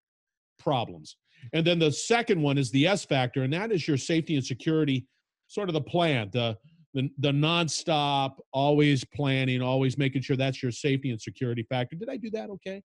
problems. 0.59 1.16
And 1.52 1.66
then 1.66 1.78
the 1.78 1.90
second 1.90 2.40
one 2.40 2.56
is 2.56 2.71
the 2.71 2.87
S 2.87 3.04
factor, 3.04 3.42
and 3.42 3.52
that 3.52 3.73
is 3.73 3.87
your 3.88 3.97
safety 3.97 4.37
and 4.37 4.44
security, 4.44 5.06
sort 5.49 5.68
of 5.68 5.75
the 5.75 5.80
plan, 5.80 6.30
the 6.32 6.56
the, 6.94 7.09
the 7.18 7.30
nonstop, 7.30 8.35
always 8.52 9.02
planning, 9.02 9.62
always 9.62 9.97
making 9.97 10.21
sure 10.21 10.37
that's 10.37 10.62
your 10.62 10.73
safety 10.73 11.11
and 11.11 11.21
security 11.21 11.62
factor. 11.62 11.97
Did 11.97 12.11
I 12.11 12.18
do 12.18 12.30
that 12.30 12.50
okay? 12.50 12.82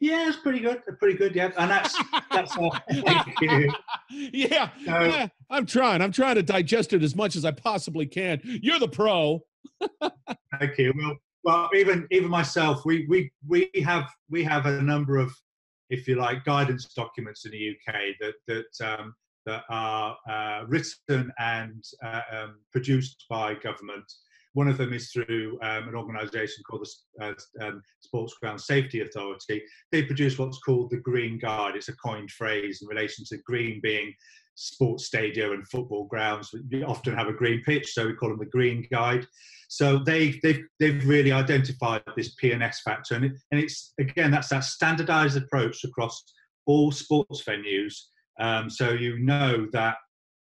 Yeah, 0.00 0.28
it's 0.28 0.38
pretty 0.38 0.60
good. 0.60 0.80
Pretty 0.98 1.16
good, 1.16 1.36
yeah. 1.36 1.50
And 1.58 1.70
that's 1.70 1.96
that's 2.30 2.56
uh, 2.56 2.70
yeah, 4.10 4.70
so, 4.84 5.00
yeah. 5.00 5.28
I'm 5.50 5.66
trying. 5.66 6.00
I'm 6.00 6.10
trying 6.10 6.36
to 6.36 6.42
digest 6.42 6.94
it 6.94 7.02
as 7.02 7.14
much 7.14 7.36
as 7.36 7.44
I 7.44 7.50
possibly 7.50 8.06
can. 8.06 8.40
You're 8.42 8.78
the 8.78 8.88
pro. 8.88 9.40
thank 10.58 10.78
you. 10.78 10.94
Well, 10.96 11.16
well, 11.44 11.70
even 11.74 12.06
even 12.10 12.30
myself, 12.30 12.82
we 12.86 13.06
we 13.08 13.30
we 13.46 13.70
have 13.84 14.08
we 14.30 14.42
have 14.42 14.64
a 14.64 14.80
number 14.80 15.18
of, 15.18 15.34
if 15.90 16.08
you 16.08 16.16
like, 16.16 16.44
guidance 16.44 16.86
documents 16.94 17.44
in 17.44 17.52
the 17.52 17.70
UK 17.70 17.94
that 18.20 18.34
that 18.46 18.98
um, 18.98 19.14
that 19.44 19.64
are 19.68 20.16
uh, 20.30 20.64
written 20.66 21.30
and 21.38 21.84
uh, 22.02 22.20
um, 22.32 22.56
produced 22.72 23.26
by 23.28 23.54
government 23.54 24.10
one 24.54 24.68
of 24.68 24.78
them 24.78 24.92
is 24.92 25.10
through 25.10 25.58
um, 25.62 25.88
an 25.88 25.94
organisation 25.94 26.62
called 26.68 26.86
the 27.16 27.24
uh, 27.24 27.64
um, 27.64 27.82
Sports 28.00 28.34
Ground 28.40 28.60
Safety 28.60 29.00
Authority. 29.00 29.62
They 29.92 30.02
produce 30.02 30.38
what's 30.38 30.58
called 30.58 30.90
the 30.90 30.98
Green 30.98 31.38
Guide. 31.38 31.76
It's 31.76 31.88
a 31.88 31.96
coined 31.96 32.30
phrase 32.30 32.80
in 32.82 32.88
relation 32.88 33.24
to 33.26 33.38
green 33.38 33.80
being 33.82 34.12
sports 34.56 35.06
stadia 35.06 35.52
and 35.52 35.66
football 35.68 36.04
grounds. 36.04 36.54
We 36.70 36.82
often 36.82 37.16
have 37.16 37.28
a 37.28 37.32
green 37.32 37.62
pitch, 37.62 37.92
so 37.92 38.06
we 38.06 38.14
call 38.14 38.30
them 38.30 38.38
the 38.38 38.46
Green 38.46 38.86
Guide. 38.90 39.26
So 39.68 39.98
they, 39.98 40.40
they've, 40.42 40.64
they've 40.80 41.06
really 41.06 41.32
identified 41.32 42.02
this 42.16 42.34
P&S 42.34 42.80
factor. 42.82 43.14
And, 43.14 43.26
it, 43.26 43.32
and 43.52 43.60
it's, 43.60 43.94
again, 44.00 44.30
that's 44.30 44.48
that 44.48 44.64
standardised 44.64 45.36
approach 45.36 45.84
across 45.84 46.22
all 46.66 46.90
sports 46.90 47.44
venues. 47.44 47.94
Um, 48.40 48.68
so 48.68 48.90
you 48.90 49.18
know 49.20 49.68
that 49.72 49.96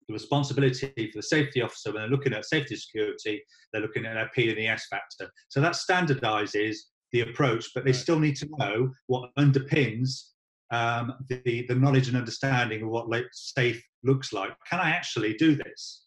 the 0.08 0.14
responsibility 0.14 1.10
for 1.12 1.18
the 1.18 1.22
safety 1.22 1.62
officer 1.62 1.92
when 1.92 2.02
they're 2.02 2.10
looking 2.10 2.32
at 2.32 2.44
safety 2.44 2.76
security, 2.76 3.42
they're 3.72 3.82
looking 3.82 4.06
at 4.06 4.14
their 4.14 4.30
P 4.34 4.48
and 4.48 4.58
the 4.58 4.66
S 4.66 4.86
factor. 4.90 5.30
So 5.48 5.60
that 5.60 5.74
standardizes 5.74 6.76
the 7.12 7.20
approach, 7.22 7.66
but 7.74 7.84
they 7.84 7.92
still 7.92 8.18
need 8.18 8.36
to 8.36 8.48
know 8.58 8.90
what 9.06 9.30
underpins 9.38 10.30
um, 10.70 11.14
the, 11.28 11.66
the 11.68 11.74
knowledge 11.74 12.08
and 12.08 12.16
understanding 12.16 12.82
of 12.82 12.88
what 12.88 13.06
safe 13.32 13.82
looks 14.02 14.32
like. 14.32 14.52
Can 14.68 14.80
I 14.80 14.90
actually 14.90 15.34
do 15.34 15.54
this? 15.54 16.04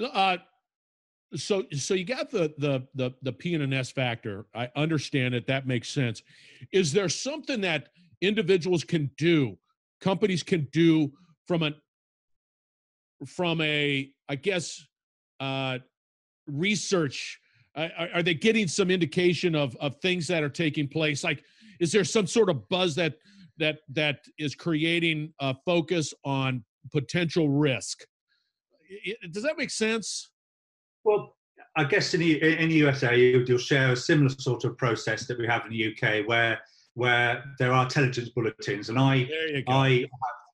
Uh, 0.00 0.38
so 1.34 1.64
so 1.72 1.94
you 1.94 2.04
got 2.04 2.30
the 2.30 2.54
the 2.58 2.86
the 2.94 3.10
the 3.22 3.32
P 3.32 3.54
and 3.54 3.62
an 3.62 3.72
S 3.72 3.90
factor. 3.90 4.46
I 4.54 4.70
understand 4.76 5.34
it. 5.34 5.46
That 5.46 5.66
makes 5.66 5.88
sense. 5.88 6.22
Is 6.72 6.92
there 6.92 7.08
something 7.08 7.60
that 7.62 7.88
individuals 8.20 8.84
can 8.84 9.10
do, 9.18 9.58
companies 10.00 10.42
can 10.42 10.68
do 10.72 11.12
from 11.46 11.62
an 11.62 11.74
from 13.24 13.60
a, 13.60 14.10
I 14.28 14.34
guess, 14.34 14.84
uh, 15.40 15.78
research? 16.46 17.40
Uh, 17.74 17.88
are, 17.98 18.08
are 18.16 18.22
they 18.22 18.34
getting 18.34 18.68
some 18.68 18.90
indication 18.90 19.54
of 19.54 19.76
of 19.76 19.96
things 19.96 20.26
that 20.28 20.42
are 20.42 20.48
taking 20.48 20.88
place? 20.88 21.22
Like, 21.22 21.42
is 21.80 21.92
there 21.92 22.04
some 22.04 22.26
sort 22.26 22.50
of 22.50 22.68
buzz 22.68 22.94
that 22.96 23.14
that 23.58 23.78
that 23.90 24.20
is 24.38 24.54
creating 24.54 25.32
a 25.40 25.54
focus 25.64 26.12
on 26.24 26.64
potential 26.92 27.48
risk? 27.48 28.04
Does 29.30 29.42
that 29.42 29.58
make 29.58 29.70
sense? 29.70 30.30
Well, 31.04 31.36
I 31.76 31.84
guess 31.84 32.14
in 32.14 32.20
the, 32.20 32.40
in 32.42 32.68
the 32.68 32.74
USA, 32.76 33.16
you'll 33.16 33.58
share 33.58 33.92
a 33.92 33.96
similar 33.96 34.30
sort 34.30 34.64
of 34.64 34.78
process 34.78 35.26
that 35.26 35.38
we 35.38 35.46
have 35.46 35.64
in 35.66 35.72
the 35.72 35.92
UK, 35.92 36.26
where 36.26 36.60
where 36.94 37.44
there 37.58 37.72
are 37.72 37.84
intelligence 37.84 38.30
bulletins, 38.30 38.88
and 38.88 38.98
I 38.98 39.28
I 39.68 40.06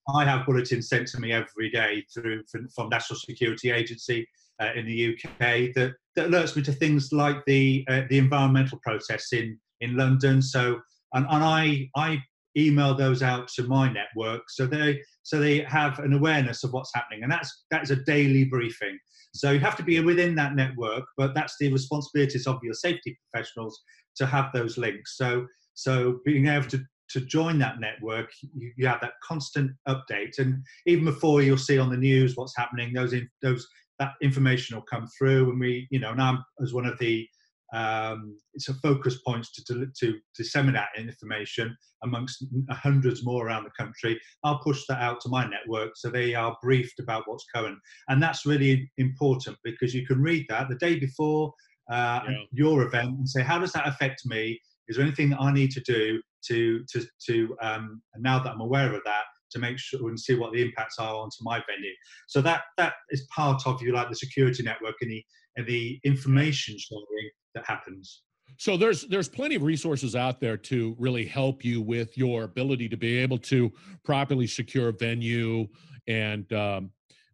I 0.08 0.24
have 0.24 0.46
bulletins 0.46 0.88
sent 0.88 1.08
to 1.08 1.20
me 1.20 1.32
every 1.32 1.70
day 1.70 2.04
through 2.12 2.42
from, 2.50 2.68
from 2.68 2.88
National 2.88 3.18
Security 3.18 3.70
Agency 3.70 4.26
uh, 4.60 4.70
in 4.74 4.86
the 4.86 5.14
UK 5.14 5.74
that, 5.74 5.94
that 6.16 6.28
alerts 6.28 6.56
me 6.56 6.62
to 6.62 6.72
things 6.72 7.12
like 7.12 7.36
the 7.46 7.84
uh, 7.88 8.02
the 8.08 8.18
environmental 8.18 8.78
process 8.82 9.32
in 9.32 9.58
in 9.80 9.96
London. 9.96 10.42
So 10.42 10.80
and, 11.14 11.26
and 11.30 11.44
I 11.44 11.88
I 11.96 12.22
email 12.56 12.94
those 12.94 13.22
out 13.22 13.48
to 13.48 13.62
my 13.62 13.90
network 13.90 14.42
so 14.48 14.66
they 14.66 15.00
so 15.22 15.38
they 15.38 15.60
have 15.60 15.98
an 16.00 16.12
awareness 16.12 16.64
of 16.64 16.72
what's 16.72 16.92
happening. 16.94 17.22
And 17.22 17.32
that's 17.32 17.64
that's 17.70 17.90
a 17.90 17.96
daily 17.96 18.44
briefing. 18.44 18.98
So 19.34 19.52
you 19.52 19.60
have 19.60 19.76
to 19.76 19.82
be 19.82 19.98
within 20.00 20.34
that 20.34 20.54
network 20.54 21.04
but 21.16 21.34
that's 21.34 21.56
the 21.58 21.72
responsibilities 21.72 22.46
of 22.46 22.60
your 22.62 22.74
safety 22.74 23.18
professionals 23.30 23.80
to 24.16 24.26
have 24.26 24.52
those 24.52 24.78
links. 24.78 25.16
So 25.16 25.46
so 25.74 26.20
being 26.24 26.48
able 26.48 26.68
to 26.68 26.84
to 27.12 27.20
join 27.20 27.58
that 27.58 27.80
network, 27.80 28.30
you, 28.40 28.72
you, 28.76 28.86
have 28.86 29.00
that 29.00 29.14
constant 29.22 29.70
update. 29.88 30.38
And 30.38 30.64
even 30.86 31.04
before 31.04 31.42
you'll 31.42 31.58
see 31.58 31.78
on 31.78 31.90
the 31.90 31.96
news 31.96 32.36
what's 32.36 32.56
happening, 32.56 32.92
those 32.92 33.12
in, 33.12 33.28
those 33.42 33.66
that 33.98 34.14
information 34.22 34.76
will 34.76 34.84
come 34.84 35.06
through, 35.16 35.50
and 35.50 35.60
we, 35.60 35.86
you 35.90 36.00
know, 36.00 36.14
now 36.14 36.44
as 36.62 36.72
one 36.72 36.86
of 36.86 36.98
the 36.98 37.26
um, 37.72 38.36
it's 38.52 38.68
a 38.68 38.74
focus 38.74 39.22
points 39.26 39.50
to, 39.52 39.86
to 39.98 40.18
disseminate 40.36 40.84
information 40.98 41.74
amongst 42.02 42.44
hundreds 42.70 43.24
more 43.24 43.46
around 43.46 43.64
the 43.64 43.82
country. 43.82 44.20
I'll 44.44 44.58
push 44.58 44.84
that 44.88 45.00
out 45.00 45.22
to 45.22 45.30
my 45.30 45.48
network 45.48 45.92
so 45.94 46.10
they 46.10 46.34
are 46.34 46.56
briefed 46.62 47.00
about 47.00 47.22
what's 47.26 47.46
current. 47.54 47.78
And 48.08 48.22
that's 48.22 48.44
really 48.44 48.90
important 48.98 49.56
because 49.64 49.94
you 49.94 50.06
can 50.06 50.20
read 50.20 50.44
that 50.50 50.68
the 50.68 50.74
day 50.74 50.98
before 50.98 51.54
uh, 51.90 52.20
yeah. 52.28 52.36
your 52.52 52.82
event 52.82 53.16
and 53.16 53.28
say, 53.28 53.42
how 53.42 53.58
does 53.58 53.72
that 53.72 53.88
affect 53.88 54.26
me? 54.26 54.60
Is 54.88 54.96
there 54.96 55.06
anything 55.06 55.30
that 55.30 55.40
I 55.40 55.50
need 55.50 55.70
to 55.70 55.80
do 55.80 56.20
to, 56.48 56.84
to, 56.92 57.06
to 57.26 57.56
um, 57.62 58.02
now 58.18 58.38
that 58.38 58.52
I'm 58.52 58.60
aware 58.60 58.94
of 58.94 59.02
that, 59.04 59.24
to 59.52 59.58
make 59.58 59.78
sure 59.78 60.08
and 60.08 60.18
see 60.18 60.34
what 60.34 60.52
the 60.52 60.62
impacts 60.62 60.98
are 60.98 61.14
onto 61.14 61.36
my 61.42 61.62
venue. 61.68 61.92
So 62.26 62.40
that 62.42 62.62
that 62.78 62.94
is 63.10 63.26
part 63.34 63.66
of 63.66 63.80
you 63.82 63.92
like 63.92 64.08
the 64.08 64.16
security 64.16 64.62
network 64.62 64.96
and 65.00 65.10
the 65.10 65.24
and 65.56 65.66
the 65.66 66.00
information 66.04 66.76
sharing 66.78 67.30
that 67.54 67.64
happens. 67.66 68.22
So 68.58 68.76
there's 68.76 69.02
there's 69.06 69.28
plenty 69.28 69.54
of 69.54 69.62
resources 69.62 70.16
out 70.16 70.40
there 70.40 70.56
to 70.56 70.96
really 70.98 71.24
help 71.24 71.64
you 71.64 71.80
with 71.80 72.16
your 72.16 72.44
ability 72.44 72.88
to 72.88 72.96
be 72.96 73.18
able 73.18 73.38
to 73.38 73.72
properly 74.04 74.46
secure 74.46 74.88
a 74.88 74.92
venue 74.92 75.66
and 76.08 76.50
um, 76.52 76.90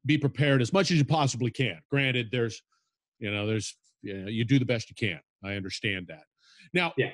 be 0.06 0.18
prepared 0.18 0.60
as 0.60 0.72
much 0.72 0.90
as 0.90 0.98
you 0.98 1.04
possibly 1.04 1.50
can. 1.50 1.80
Granted, 1.90 2.28
there's 2.30 2.62
you 3.18 3.30
know 3.30 3.46
there's 3.46 3.76
you, 4.02 4.14
know, 4.14 4.28
you 4.28 4.44
do 4.44 4.58
the 4.58 4.64
best 4.64 4.90
you 4.90 4.96
can. 4.96 5.20
I 5.44 5.54
understand 5.54 6.06
that. 6.08 6.24
Now, 6.74 6.92
yeah. 6.96 7.10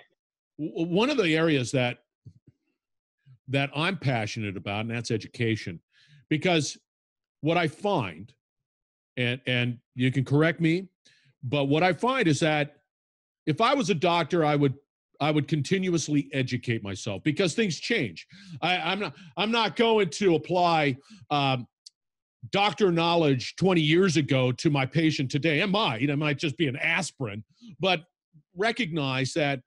One 0.56 1.10
of 1.10 1.16
the 1.16 1.36
areas 1.36 1.70
that 1.72 1.98
that 3.48 3.70
I'm 3.74 3.98
passionate 3.98 4.56
about, 4.56 4.80
and 4.82 4.90
that's 4.90 5.10
education, 5.10 5.80
because 6.28 6.78
what 7.40 7.56
I 7.56 7.68
find, 7.68 8.32
and 9.16 9.40
and 9.46 9.78
you 9.94 10.10
can 10.10 10.24
correct 10.24 10.60
me, 10.60 10.88
but 11.42 11.64
what 11.64 11.82
I 11.82 11.92
find 11.92 12.26
is 12.26 12.40
that 12.40 12.76
if 13.46 13.60
I 13.60 13.74
was 13.74 13.90
a 13.90 13.94
doctor, 13.94 14.44
I 14.44 14.56
would 14.56 14.74
I 15.20 15.30
would 15.30 15.48
continuously 15.48 16.28
educate 16.32 16.82
myself 16.82 17.22
because 17.22 17.54
things 17.54 17.78
change. 17.78 18.26
I, 18.60 18.92
am 18.92 19.00
not 19.00 19.14
I'm 19.36 19.50
not 19.50 19.76
going 19.76 20.10
to 20.10 20.34
apply 20.34 20.96
um, 21.30 21.66
doctor 22.50 22.90
knowledge 22.90 23.56
20 23.56 23.80
years 23.80 24.16
ago 24.16 24.52
to 24.52 24.70
my 24.70 24.86
patient 24.86 25.30
today. 25.30 25.60
It 25.60 25.68
might 25.68 26.02
it 26.02 26.16
might 26.16 26.38
just 26.38 26.56
be 26.56 26.66
an 26.66 26.76
aspirin, 26.76 27.44
but 27.80 28.04
recognize 28.56 29.32
that 29.34 29.60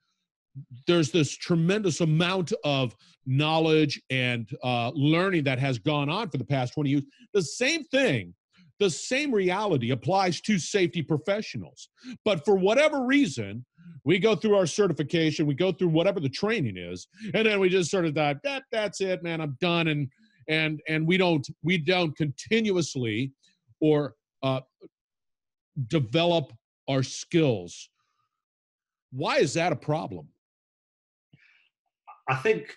there's 0.87 1.11
this 1.11 1.35
tremendous 1.35 2.01
amount 2.01 2.53
of 2.63 2.95
knowledge 3.25 4.01
and 4.09 4.49
uh, 4.63 4.91
learning 4.93 5.43
that 5.43 5.59
has 5.59 5.77
gone 5.77 6.09
on 6.09 6.29
for 6.29 6.37
the 6.37 6.45
past 6.45 6.73
20 6.73 6.89
years. 6.89 7.03
The 7.33 7.41
same 7.41 7.83
thing 7.85 8.33
the 8.79 8.89
same 8.89 9.33
reality 9.33 9.91
applies 9.91 10.41
to 10.41 10.59
safety 10.59 11.01
professionals. 11.01 11.89
But 12.23 12.45
for 12.45 12.55
whatever 12.55 13.03
reason, 13.03 13.65
we 14.03 14.19
go 14.19 14.35
through 14.35 14.55
our 14.55 14.67
certification, 14.67 15.47
we 15.47 15.55
go 15.55 15.71
through 15.71 15.89
whatever 15.89 16.19
the 16.19 16.29
training 16.29 16.77
is, 16.77 17.07
and 17.33 17.47
then 17.47 17.59
we 17.59 17.69
just 17.69 17.89
sort 17.89 18.05
of 18.05 18.15
thought, 18.15 18.37
that 18.43 18.63
that's 18.71 19.01
it, 19.01 19.23
man, 19.23 19.41
I'm 19.41 19.57
done. 19.59 19.87
And 19.87 20.09
and 20.47 20.81
and 20.87 21.05
we 21.07 21.17
don't 21.17 21.47
we 21.63 21.77
don't 21.77 22.15
continuously 22.15 23.33
or 23.81 24.13
uh, 24.43 24.61
develop 25.87 26.53
our 26.87 27.03
skills. 27.03 27.89
Why 29.11 29.37
is 29.37 29.53
that 29.55 29.71
a 29.71 29.75
problem? 29.75 30.27
I 32.27 32.35
think 32.35 32.75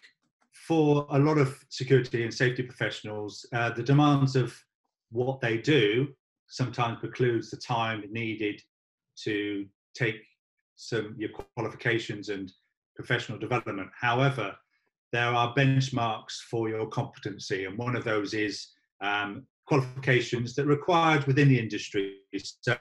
for 0.52 1.06
a 1.10 1.18
lot 1.18 1.38
of 1.38 1.64
security 1.68 2.22
and 2.22 2.32
safety 2.32 2.62
professionals, 2.62 3.46
uh, 3.52 3.70
the 3.70 3.82
demands 3.82 4.36
of 4.36 4.54
what 5.10 5.40
they 5.40 5.58
do 5.58 6.08
sometimes 6.46 6.98
precludes 7.00 7.50
the 7.50 7.56
time 7.56 8.04
needed 8.10 8.60
to 9.24 9.66
take 9.94 10.22
some 10.76 11.14
your 11.18 11.30
qualifications 11.56 12.28
and 12.28 12.50
professional 12.94 13.38
development. 13.38 13.90
However, 13.98 14.56
there 15.12 15.34
are 15.34 15.54
benchmarks 15.54 16.38
for 16.50 16.68
your 16.68 16.86
competency, 16.86 17.64
and 17.64 17.76
one 17.76 17.96
of 17.96 18.04
those 18.04 18.34
is 18.34 18.68
um, 19.00 19.46
qualifications 19.66 20.54
that 20.54 20.66
are 20.66 20.68
required 20.68 21.26
within 21.26 21.48
the 21.48 21.58
industry. 21.58 22.18
So, 22.36 22.76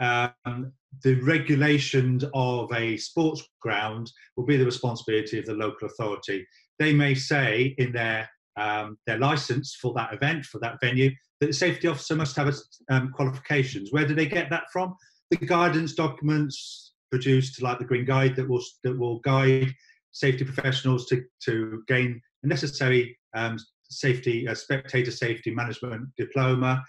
um, 0.00 0.72
the 1.02 1.14
regulations 1.22 2.24
of 2.34 2.72
a 2.72 2.96
sports 2.96 3.42
ground 3.60 4.10
will 4.36 4.46
be 4.46 4.56
the 4.56 4.64
responsibility 4.64 5.38
of 5.38 5.46
the 5.46 5.54
local 5.54 5.88
authority. 5.88 6.46
They 6.78 6.92
may 6.92 7.14
say 7.14 7.74
in 7.78 7.92
their 7.92 8.28
um, 8.56 8.98
their 9.06 9.18
license 9.18 9.76
for 9.80 9.94
that 9.94 10.12
event, 10.12 10.44
for 10.44 10.58
that 10.58 10.78
venue, 10.82 11.10
that 11.40 11.46
the 11.46 11.52
safety 11.52 11.86
officer 11.86 12.16
must 12.16 12.34
have 12.36 12.52
um, 12.90 13.12
qualifications. 13.12 13.92
Where 13.92 14.06
do 14.06 14.14
they 14.14 14.26
get 14.26 14.50
that 14.50 14.64
from? 14.72 14.96
The 15.30 15.36
guidance 15.36 15.94
documents 15.94 16.94
produced, 17.10 17.62
like 17.62 17.78
the 17.78 17.84
Green 17.84 18.04
Guide, 18.04 18.34
that 18.36 18.48
will 18.48 18.62
that 18.82 18.98
will 18.98 19.20
guide 19.20 19.72
safety 20.12 20.44
professionals 20.44 21.06
to 21.06 21.22
to 21.44 21.84
gain 21.86 22.20
the 22.42 22.48
necessary 22.48 23.16
um, 23.34 23.58
safety, 23.90 24.46
uh, 24.48 24.54
spectator 24.54 25.10
safety 25.10 25.54
management 25.54 26.08
diploma. 26.16 26.84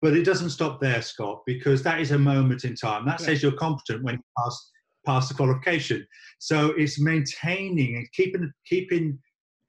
But 0.00 0.16
it 0.16 0.24
doesn't 0.24 0.50
stop 0.50 0.80
there, 0.80 1.02
Scott, 1.02 1.42
because 1.44 1.82
that 1.82 2.00
is 2.00 2.12
a 2.12 2.18
moment 2.18 2.64
in 2.64 2.76
time. 2.76 3.04
That 3.04 3.20
yeah. 3.20 3.26
says 3.26 3.42
you're 3.42 3.52
competent 3.52 4.04
when 4.04 4.14
you 4.14 4.22
pass 4.38 4.70
pass 5.06 5.28
the 5.28 5.34
qualification. 5.34 6.06
So 6.38 6.68
it's 6.76 7.00
maintaining 7.00 7.96
and 7.96 8.12
keeping 8.12 8.52
keeping 8.66 9.18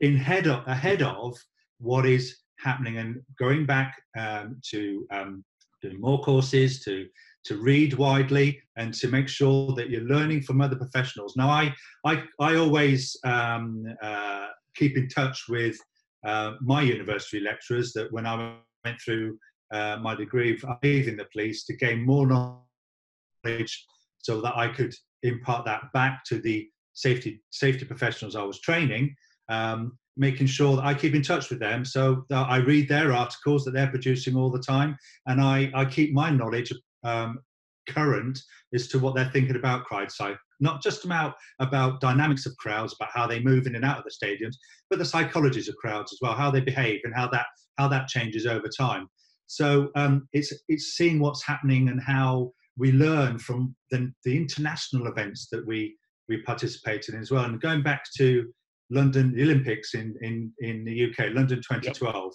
in 0.02 0.16
head 0.16 0.48
of, 0.48 0.68
ahead 0.68 1.02
of 1.02 1.36
what 1.80 2.06
is 2.06 2.38
happening 2.60 2.98
and 2.98 3.22
going 3.38 3.66
back 3.66 4.02
um, 4.18 4.60
to 4.72 5.08
um, 5.12 5.44
doing 5.82 6.00
more 6.00 6.22
courses, 6.22 6.84
to 6.84 7.08
to 7.46 7.58
read 7.58 7.94
widely, 7.94 8.62
and 8.76 8.94
to 8.94 9.08
make 9.08 9.30
sure 9.30 9.74
that 9.74 9.90
you're 9.90 10.02
learning 10.02 10.42
from 10.42 10.62
other 10.62 10.76
professionals. 10.76 11.36
Now, 11.36 11.50
I 11.50 11.74
I, 12.06 12.24
I 12.40 12.56
always 12.56 13.18
um, 13.24 13.86
uh, 14.02 14.48
keep 14.76 14.98
in 14.98 15.08
touch 15.08 15.46
with 15.48 15.78
uh, 16.26 16.54
my 16.62 16.82
university 16.82 17.40
lecturers. 17.40 17.94
That 17.94 18.12
when 18.12 18.26
I 18.26 18.58
went 18.86 19.00
through 19.02 19.38
uh, 19.72 19.98
my 20.02 20.16
degree 20.16 20.54
of 20.54 20.78
leaving 20.84 21.18
the 21.18 21.28
police 21.32 21.66
to 21.66 21.76
gain 21.76 22.06
more 22.06 22.28
knowledge, 22.28 23.86
so 24.18 24.42
that 24.42 24.58
I 24.58 24.68
could 24.68 24.94
impart 25.24 25.66
that 25.66 25.92
back 25.94 26.24
to 26.26 26.40
the 26.40 26.68
safety 26.94 27.42
safety 27.52 27.86
professionals 27.86 28.36
I 28.36 28.44
was 28.44 28.60
training 28.60 29.16
um, 29.50 29.98
making 30.16 30.48
sure 30.48 30.76
that 30.76 30.86
I 30.86 30.94
keep 30.94 31.16
in 31.16 31.22
touch 31.22 31.50
with 31.50 31.60
them. 31.60 31.84
So 31.84 32.26
I 32.32 32.58
read 32.58 32.88
their 32.88 33.14
articles 33.14 33.66
that 33.66 33.72
they're 33.72 33.88
producing 33.90 34.36
all 34.36 34.52
the 34.52 34.60
time, 34.62 34.96
and 35.28 35.42
I, 35.42 35.72
I 35.74 35.86
keep 35.86 36.14
my 36.14 36.30
knowledge 36.30 36.72
um, 37.04 37.40
current 37.88 38.40
as 38.74 38.88
to 38.90 39.00
what 39.00 39.16
they're 39.16 39.32
thinking 39.32 39.56
about 39.56 39.86
crowd 39.86 40.12
side. 40.12 40.38
Not 40.60 40.84
just 40.84 41.06
about 41.06 41.36
about 41.60 42.02
dynamics 42.02 42.46
of 42.46 42.56
crowds, 42.58 42.94
about 43.00 43.12
how 43.14 43.28
they 43.28 43.40
move 43.40 43.66
in 43.66 43.76
and 43.76 43.86
out 43.86 43.98
of 43.98 44.04
the 44.04 44.12
stadiums, 44.26 44.56
but 44.90 45.00
the 45.00 45.06
psychologies 45.06 45.70
of 45.70 45.78
crowds 45.78 46.12
as 46.14 46.20
well, 46.22 46.34
how 46.34 46.52
they 46.52 46.62
behave 46.62 47.00
and 47.06 47.16
how 47.16 47.28
that 47.30 47.46
how 47.78 47.88
that 47.88 48.10
changes 48.10 48.46
over 48.46 48.68
time. 48.68 49.08
So 49.50 49.90
um, 49.96 50.28
it's 50.32 50.54
it's 50.68 50.94
seeing 50.96 51.20
what's 51.20 51.44
happening 51.44 51.90
and 51.90 52.02
how 52.02 52.52
we 52.78 52.92
learn 52.92 53.40
from 53.40 53.76
the, 53.92 54.12
the 54.24 54.38
international 54.38 55.08
events 55.08 55.48
that 55.52 55.66
we 55.66 55.98
we 56.28 56.42
participate 56.44 57.10
in 57.10 57.16
as 57.20 57.32
well. 57.32 57.46
And 57.46 57.60
going 57.60 57.82
back 57.82 58.04
to 58.18 58.46
London 58.92 59.34
the 59.34 59.44
Olympics 59.44 59.94
in, 59.94 60.16
in, 60.22 60.52
in 60.60 60.86
the 60.86 61.06
UK, 61.06 61.34
London 61.34 61.58
2012. 61.58 62.34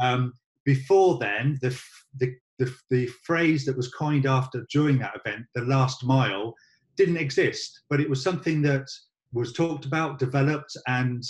Yep. 0.00 0.08
Um, 0.08 0.32
before 0.64 1.18
then, 1.18 1.58
the, 1.62 1.80
the, 2.18 2.34
the, 2.58 2.74
the 2.90 3.06
phrase 3.24 3.64
that 3.64 3.76
was 3.76 3.92
coined 3.92 4.26
after 4.26 4.66
during 4.72 4.98
that 4.98 5.18
event, 5.24 5.46
the 5.54 5.62
last 5.62 6.04
mile, 6.04 6.54
didn't 6.96 7.16
exist, 7.16 7.82
but 7.88 8.00
it 8.00 8.10
was 8.10 8.22
something 8.22 8.60
that 8.62 8.86
was 9.32 9.52
talked 9.52 9.84
about, 9.84 10.18
developed, 10.18 10.76
and 10.86 11.22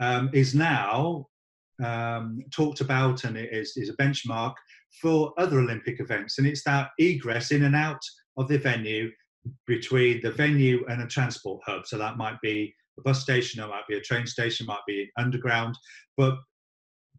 um, 0.00 0.30
is 0.32 0.54
now 0.54 1.26
um, 1.84 2.40
talked 2.52 2.80
about 2.80 3.24
and 3.24 3.36
it 3.36 3.52
is, 3.52 3.76
is 3.76 3.88
a 3.88 3.96
benchmark 3.96 4.54
for 5.00 5.32
other 5.38 5.60
Olympic 5.60 6.00
events. 6.00 6.38
And 6.38 6.46
it's 6.46 6.64
that 6.64 6.90
egress 6.98 7.50
in 7.50 7.64
and 7.64 7.76
out 7.76 8.00
of 8.36 8.48
the 8.48 8.58
venue 8.58 9.10
between 9.66 10.20
the 10.22 10.30
venue 10.30 10.84
and 10.88 11.02
a 11.02 11.06
transport 11.06 11.62
hub. 11.66 11.86
So 11.86 11.98
that 11.98 12.16
might 12.16 12.40
be 12.42 12.74
a 12.98 13.02
bus 13.02 13.20
station, 13.20 13.62
it 13.62 13.68
might 13.68 13.86
be 13.88 13.96
a 13.96 14.00
train 14.00 14.26
station, 14.26 14.66
might 14.66 14.78
be 14.86 15.10
underground, 15.18 15.76
but 16.16 16.38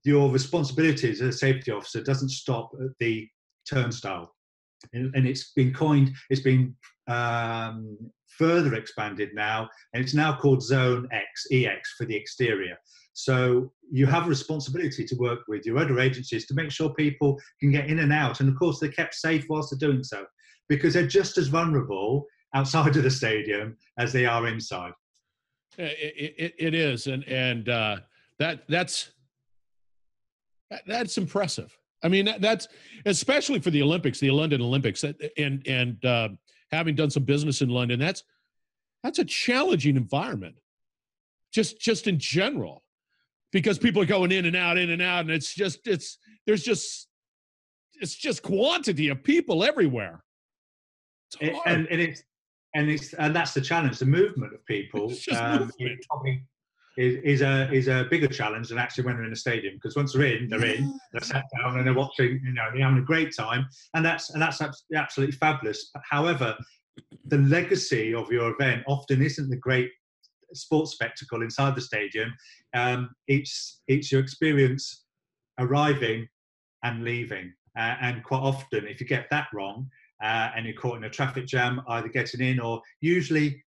your 0.04 0.32
responsibilities 0.32 1.22
as 1.22 1.36
a 1.36 1.38
safety 1.38 1.72
officer 1.72 2.02
doesn't 2.02 2.30
stop 2.30 2.72
at 2.82 2.92
the 3.00 3.28
turnstile. 3.70 4.34
And, 4.94 5.14
and 5.16 5.28
it's 5.28 5.52
been 5.54 5.74
coined, 5.74 6.12
it's 6.30 6.42
been 6.42 6.76
um, 7.08 7.98
further 8.38 8.76
expanded 8.76 9.30
now, 9.34 9.70
and 9.94 10.04
it's 10.04 10.14
now 10.14 10.38
called 10.38 10.64
Zone 10.64 11.08
X, 11.12 11.48
EX 11.52 11.96
for 11.98 12.06
the 12.06 12.16
exterior. 12.16 12.78
So 13.14 13.72
you 13.92 14.06
have 14.06 14.26
a 14.26 14.30
responsibility 14.30 15.06
to 15.06 15.16
work 15.16 15.40
with 15.48 15.66
your 15.66 15.78
other 15.78 16.00
agencies 16.00 16.46
to 16.48 16.54
make 16.54 16.72
sure 16.72 16.94
people 16.94 17.40
can 17.60 17.72
get 17.72 17.88
in 17.88 18.00
and 18.00 18.14
out, 18.14 18.40
and 18.40 18.50
of 18.50 18.58
course 18.58 18.80
they're 18.80 18.92
kept 18.92 19.16
safe 19.16 19.46
whilst 19.50 19.72
they're 19.72 19.90
doing 19.90 20.04
so, 20.04 20.26
because 20.70 20.94
they're 20.94 21.08
just 21.08 21.38
as 21.38 21.48
vulnerable 21.48 22.26
outside 22.54 22.96
of 22.96 23.04
the 23.04 23.12
stadium 23.12 23.78
as 23.98 24.14
they 24.14 24.26
are 24.26 24.48
inside. 24.48 24.94
It, 25.78 26.34
it, 26.38 26.54
it 26.58 26.74
is, 26.74 27.08
and 27.08 27.24
and 27.26 27.70
uh, 27.70 27.98
that 28.40 28.64
that's 28.68 29.12
that's 30.86 31.18
impressive. 31.18 31.78
I 32.04 32.08
mean, 32.10 32.30
that's 32.40 32.68
especially 33.06 33.60
for 33.60 33.70
the 33.70 33.82
Olympics, 33.82 34.20
the 34.20 34.32
London 34.32 34.62
Olympics, 34.62 35.04
and 35.04 35.68
and 35.68 36.04
uh, 36.06 36.30
having 36.72 36.96
done 36.96 37.10
some 37.10 37.24
business 37.24 37.62
in 37.62 37.70
London, 37.70 38.00
that's 38.00 38.24
that's 39.04 39.20
a 39.20 39.26
challenging 39.26 39.96
environment, 39.96 40.56
just 41.54 41.80
just 41.80 42.08
in 42.08 42.18
general, 42.18 42.84
because 43.58 43.80
people 43.80 44.00
are 44.04 44.06
going 44.06 44.32
in 44.32 44.46
and 44.46 44.56
out, 44.56 44.78
in 44.78 44.92
and 44.92 45.02
out, 45.02 45.22
and 45.22 45.32
it's 45.32 45.52
just 45.52 45.88
it's 45.88 46.20
there's 46.46 46.62
just 46.62 47.08
it's 48.00 48.16
just 48.16 48.44
quantity 48.44 49.10
of 49.10 49.24
people 49.24 49.64
everywhere. 49.64 50.24
And, 51.66 51.88
and 51.88 52.00
it's 52.00 52.22
and 52.76 52.88
it's 52.88 53.14
and 53.14 53.36
that's 53.36 53.56
the 53.56 53.62
challenge, 53.62 53.98
the 53.98 54.06
movement 54.06 54.54
of 54.54 54.64
people. 54.68 55.12
Um, 55.36 55.60
movement. 55.60 56.06
Is, 57.00 57.16
is 57.24 57.42
a 57.42 57.72
is 57.72 57.88
a 57.88 58.06
bigger 58.12 58.28
challenge 58.28 58.70
than 58.70 58.78
actually 58.78 59.06
when 59.06 59.16
they're 59.16 59.26
in 59.26 59.34
a 59.34 59.36
stadium 59.36 59.74
because 59.76 59.96
once 59.96 60.14
they're 60.14 60.24
in, 60.24 60.50
they're 60.50 60.66
in, 60.66 61.00
they're 61.12 61.22
sat 61.22 61.46
down 61.60 61.78
and 61.78 61.86
they're 61.86 61.96
watching, 61.96 62.40
you 62.44 62.54
know, 62.54 62.70
they're 62.72 62.84
having 62.84 63.00
a 63.00 63.06
great 63.06 63.36
time, 63.36 63.66
and 63.96 64.06
that's 64.06 64.32
and 64.32 64.42
that's 64.42 64.62
absolutely 64.96 65.36
fabulous. 65.36 65.92
However, 66.04 66.56
the 67.26 67.38
legacy 67.40 68.14
of 68.14 68.32
your 68.32 68.52
event 68.52 68.84
often 68.88 69.22
isn't 69.24 69.50
the 69.50 69.58
great 69.58 69.92
sports 70.54 70.92
spectacle 70.92 71.42
inside 71.42 71.76
the 71.76 71.82
stadium. 71.82 72.34
Um, 72.74 73.10
it's 73.28 73.82
it's 73.88 74.12
your 74.12 74.22
experience 74.22 75.06
arriving 75.60 76.28
and 76.84 77.04
leaving, 77.04 77.54
uh, 77.78 77.96
and 78.02 78.24
quite 78.24 78.40
often, 78.40 78.88
if 78.88 79.00
you 79.02 79.08
get 79.08 79.28
that 79.32 79.48
wrong, 79.54 79.90
uh, 80.24 80.50
and 80.56 80.66
you're 80.66 80.76
caught 80.76 80.98
in 80.98 81.04
a 81.04 81.10
traffic 81.10 81.46
jam, 81.46 81.82
either 81.90 82.10
getting 82.10 82.42
in 82.42 82.60
or 82.60 82.82
usually 83.02 83.64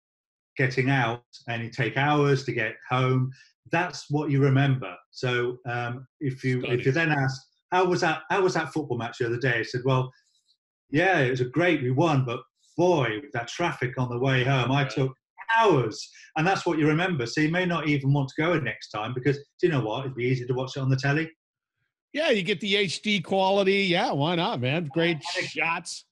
getting 0.57 0.91
out, 0.91 1.23
and 1.49 1.63
you 1.63 1.71
take 1.71 1.97
hours 1.97 2.45
to 2.45 2.53
get 2.53 2.77
home. 2.89 3.31
That's 3.73 4.11
what 4.11 4.31
you 4.31 4.41
remember. 4.41 4.95
So 5.11 5.59
um, 5.67 6.07
if 6.21 6.45
you 6.45 6.65
if 6.67 6.87
you 6.87 6.93
then 6.93 7.11
ask, 7.11 7.41
how 7.73 7.85
was 7.85 8.01
that? 8.03 8.23
How 8.31 8.43
was 8.43 8.55
that 8.55 8.73
football 8.73 8.99
match 8.99 9.19
the 9.19 9.27
other 9.27 9.39
day? 9.39 9.59
I 9.59 9.63
said, 9.63 9.83
well, 9.85 10.13
yeah, 10.91 11.21
it 11.21 11.31
was 11.31 11.41
a 11.41 11.47
great. 11.47 11.83
We 11.83 11.91
won, 11.91 12.25
but 12.25 12.41
boy, 12.77 13.21
with 13.23 13.33
that 13.33 13.49
traffic 13.49 13.95
on 13.99 14.09
the 14.09 14.19
way 14.19 14.45
home, 14.45 14.71
I 14.71 14.85
took 14.85 15.13
hours, 15.57 16.09
and 16.37 16.47
that's 16.47 16.67
what 16.67 16.79
you 16.79 16.87
remember. 16.87 17.27
So 17.27 17.41
you 17.41 17.51
may 17.51 17.67
not 17.67 17.89
even 17.89 18.13
want 18.13 18.29
to 18.29 18.43
go 18.43 18.59
next 18.59 18.89
time 18.91 19.15
because 19.15 19.37
do 19.37 19.67
you 19.67 19.71
know 19.71 19.81
what? 19.81 20.01
It'd 20.01 20.15
be 20.17 20.25
easy 20.25 20.47
to 20.47 20.55
watch 20.55 20.77
it 20.77 20.81
on 20.81 20.91
the 20.91 20.97
telly. 20.97 21.31
Yeah, 22.13 22.31
you 22.31 22.43
get 22.43 22.61
the 22.61 22.75
HD 22.75 23.23
quality. 23.23 23.85
Yeah, 23.85 24.13
why 24.13 24.37
not, 24.37 24.61
man? 24.61 24.89
Great 24.93 25.23
shots. 25.23 26.07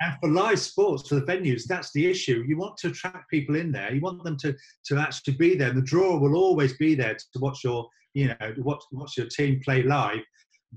and 0.00 0.14
for 0.20 0.30
live 0.30 0.60
sports, 0.60 1.08
for 1.08 1.16
the 1.16 1.22
venues, 1.22 1.64
that's 1.66 1.92
the 1.92 2.06
issue. 2.06 2.44
You 2.46 2.56
want 2.56 2.76
to 2.78 2.88
attract 2.88 3.30
people 3.30 3.56
in 3.56 3.72
there. 3.72 3.92
You 3.92 4.00
want 4.00 4.22
them 4.22 4.36
to 4.38 4.54
to 4.86 4.96
actually 4.96 5.34
be 5.34 5.56
there. 5.56 5.70
And 5.70 5.78
The 5.78 5.82
draw 5.82 6.18
will 6.18 6.36
always 6.36 6.76
be 6.76 6.94
there 6.94 7.14
to 7.14 7.38
watch 7.40 7.64
your, 7.64 7.88
you 8.14 8.28
know, 8.28 8.54
watch 8.58 8.82
watch 8.92 9.16
your 9.16 9.26
team 9.26 9.60
play 9.64 9.82
live. 9.82 10.22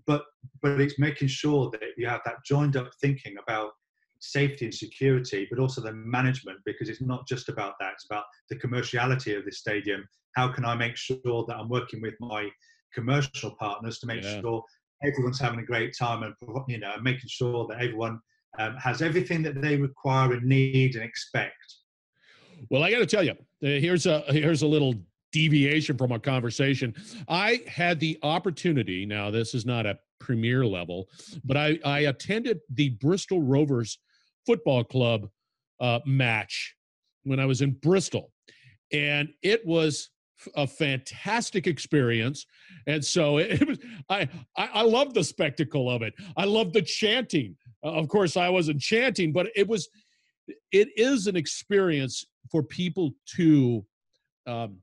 But 0.08 0.24
but 0.62 0.82
it's 0.82 0.98
making 0.98 1.28
sure 1.28 1.70
that 1.72 1.82
you 1.98 2.08
have 2.08 2.22
that 2.26 2.44
joined 2.46 2.76
up 2.78 2.90
thinking 3.02 3.36
about 3.44 3.72
safety 4.22 4.66
and 4.66 4.74
security, 4.74 5.48
but 5.50 5.60
also 5.60 5.82
the 5.82 5.92
management, 5.92 6.60
because 6.66 6.90
it's 6.90 7.02
not 7.02 7.28
just 7.28 7.50
about 7.50 7.74
that. 7.80 7.94
It's 7.94 8.06
about 8.06 8.24
the 8.50 8.56
commerciality 8.56 9.38
of 9.38 9.46
this 9.46 9.58
stadium. 9.58 10.08
How 10.36 10.48
can 10.48 10.64
I 10.64 10.76
make 10.76 10.96
sure 10.96 11.46
that 11.48 11.58
I'm 11.58 11.70
working 11.70 12.02
with 12.02 12.14
my 12.20 12.50
commercial 12.94 13.56
partners 13.60 14.00
to 14.00 14.08
make 14.08 14.24
yeah. 14.24 14.40
sure 14.40 14.64
everyone's 15.04 15.40
having 15.40 15.60
a 15.60 15.66
great 15.66 15.96
time 15.98 16.24
and 16.24 16.36
you 16.68 16.78
know 16.78 16.94
making 17.02 17.28
sure 17.28 17.66
that 17.68 17.82
everyone 17.82 18.20
um, 18.60 18.76
has 18.78 19.02
everything 19.02 19.42
that 19.44 19.60
they 19.62 19.78
require 19.78 20.34
and 20.34 20.44
need 20.44 20.96
and 20.96 21.04
expect. 21.04 21.56
Well, 22.70 22.84
I 22.84 22.92
got 22.92 23.00
to 23.00 23.06
tell 23.06 23.24
you, 23.24 23.32
uh, 23.32 23.36
here's 23.62 24.06
a 24.06 24.20
here's 24.28 24.62
a 24.62 24.68
little 24.68 24.94
deviation 25.32 25.98
from 25.98 26.12
our 26.12 26.20
conversation. 26.20 26.94
I 27.28 27.62
had 27.68 28.00
the 28.00 28.20
opportunity. 28.22 29.06
Now, 29.06 29.32
this 29.32 29.56
is 29.56 29.66
not 29.66 29.86
a 29.86 29.98
premier 30.20 30.66
level, 30.66 31.10
but 31.44 31.58
I 31.58 31.80
I 31.84 32.00
attended 32.02 32.60
the 32.70 32.90
Bristol 32.90 33.42
Rovers 33.42 33.98
football 34.46 34.84
club 34.84 35.30
uh, 35.80 36.00
match 36.06 36.76
when 37.24 37.40
I 37.40 37.46
was 37.46 37.62
in 37.62 37.72
Bristol, 37.72 38.32
and 38.92 39.30
it 39.42 39.66
was 39.66 40.10
a 40.56 40.68
fantastic 40.68 41.68
experience. 41.68 42.46
And 42.88 43.04
so 43.04 43.38
it 43.40 43.68
was 43.68 43.80
i 44.10 44.28
i, 44.58 44.70
I 44.74 44.82
love 44.84 45.14
the 45.14 45.24
spectacle 45.24 45.90
of 45.90 46.02
it. 46.02 46.14
I 46.38 46.46
love 46.46 46.74
the 46.74 46.82
chanting. 46.82 47.56
Of 47.84 48.08
course 48.08 48.38
i 48.38 48.50
wasn't 48.50 48.80
chanting 48.80 49.34
but 49.34 49.48
it 49.56 49.68
was 49.68 49.90
it 50.72 50.90
is 50.96 51.28
an 51.28 51.36
experience 51.36 52.26
for 52.52 52.64
people 52.64 53.12
to 53.36 53.86
um, 54.46 54.78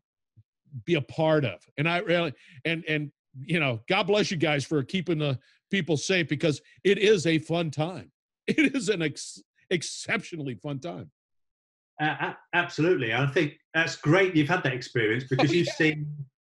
be 0.84 0.94
a 0.94 1.02
part 1.02 1.44
of. 1.44 1.60
And 1.76 1.88
i 1.88 1.98
really 1.98 2.32
and 2.64 2.84
and 2.88 3.10
you 3.40 3.60
know 3.60 3.80
god 3.88 4.04
bless 4.04 4.30
you 4.30 4.36
guys 4.36 4.64
for 4.64 4.82
keeping 4.82 5.18
the 5.18 5.38
people 5.70 5.96
safe 5.96 6.28
because 6.28 6.60
it 6.84 6.98
is 6.98 7.26
a 7.26 7.38
fun 7.38 7.70
time. 7.70 8.10
It 8.48 8.74
is 8.74 8.88
an 8.88 9.02
ex- 9.02 9.42
exceptionally 9.70 10.54
fun 10.54 10.78
time 10.78 11.10
uh, 12.00 12.32
absolutely, 12.54 13.12
I 13.12 13.26
think 13.26 13.54
that's 13.74 13.96
great. 13.96 14.36
You've 14.36 14.48
had 14.48 14.62
that 14.62 14.72
experience 14.72 15.24
because 15.28 15.50
oh, 15.50 15.54
you've 15.54 15.66
yeah. 15.66 15.72
seen 15.72 16.06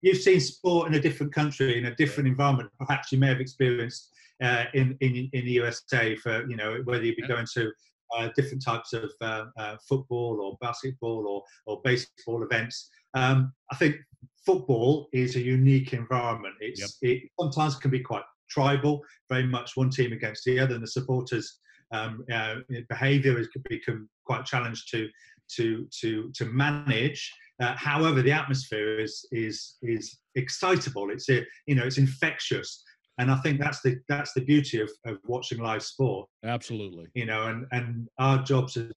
you've 0.02 0.18
seen 0.18 0.40
sport 0.40 0.88
in 0.88 0.94
a 0.94 1.00
different 1.00 1.32
country 1.32 1.78
in 1.78 1.86
a 1.86 1.94
different 1.94 2.28
environment. 2.28 2.70
Perhaps 2.78 3.12
you 3.12 3.18
may 3.18 3.28
have 3.28 3.40
experienced 3.40 4.10
uh, 4.42 4.64
in, 4.74 4.96
in 5.00 5.30
in 5.32 5.44
the 5.44 5.52
USA 5.52 6.16
for 6.16 6.48
you 6.48 6.56
know 6.56 6.80
whether 6.84 7.04
you 7.04 7.14
be 7.14 7.22
yeah. 7.22 7.28
going 7.28 7.46
to 7.54 7.70
uh, 8.16 8.28
different 8.34 8.64
types 8.64 8.92
of 8.92 9.12
uh, 9.20 9.44
uh, 9.56 9.76
football 9.88 10.40
or 10.40 10.58
basketball 10.60 11.26
or 11.28 11.44
or 11.66 11.80
baseball 11.84 12.42
events. 12.42 12.90
Um, 13.14 13.52
I 13.70 13.76
think 13.76 13.96
football 14.44 15.08
is 15.12 15.36
a 15.36 15.40
unique 15.40 15.92
environment. 15.92 16.54
It's 16.60 16.98
yep. 17.00 17.12
it 17.12 17.30
sometimes 17.40 17.76
can 17.76 17.92
be 17.92 18.00
quite 18.00 18.24
tribal, 18.50 19.02
very 19.28 19.46
much 19.46 19.76
one 19.76 19.90
team 19.90 20.12
against 20.12 20.44
the 20.44 20.58
other, 20.58 20.74
and 20.74 20.82
the 20.82 20.88
supporters 20.88 21.60
um, 21.92 22.24
uh, 22.32 22.56
behaviour 22.88 23.36
has 23.36 23.48
become 23.68 24.08
quite 24.24 24.44
challenged 24.44 24.90
to 24.90 25.08
to 25.56 25.86
to 26.00 26.30
to 26.34 26.44
manage. 26.46 27.32
Uh, 27.60 27.74
however, 27.76 28.22
the 28.22 28.32
atmosphere 28.32 29.00
is 29.00 29.26
is 29.32 29.76
is 29.82 30.18
excitable. 30.34 31.10
It's 31.10 31.28
a, 31.28 31.44
you 31.66 31.74
know 31.74 31.84
it's 31.84 31.98
infectious, 31.98 32.82
and 33.18 33.30
I 33.30 33.36
think 33.36 33.60
that's 33.60 33.80
the 33.82 33.96
that's 34.08 34.32
the 34.34 34.44
beauty 34.44 34.80
of, 34.80 34.90
of 35.06 35.18
watching 35.26 35.58
live 35.58 35.82
sport. 35.82 36.28
Absolutely. 36.44 37.06
You 37.14 37.26
know, 37.26 37.46
and 37.46 37.66
and 37.72 38.08
our 38.18 38.42
jobs 38.42 38.76
as 38.76 38.92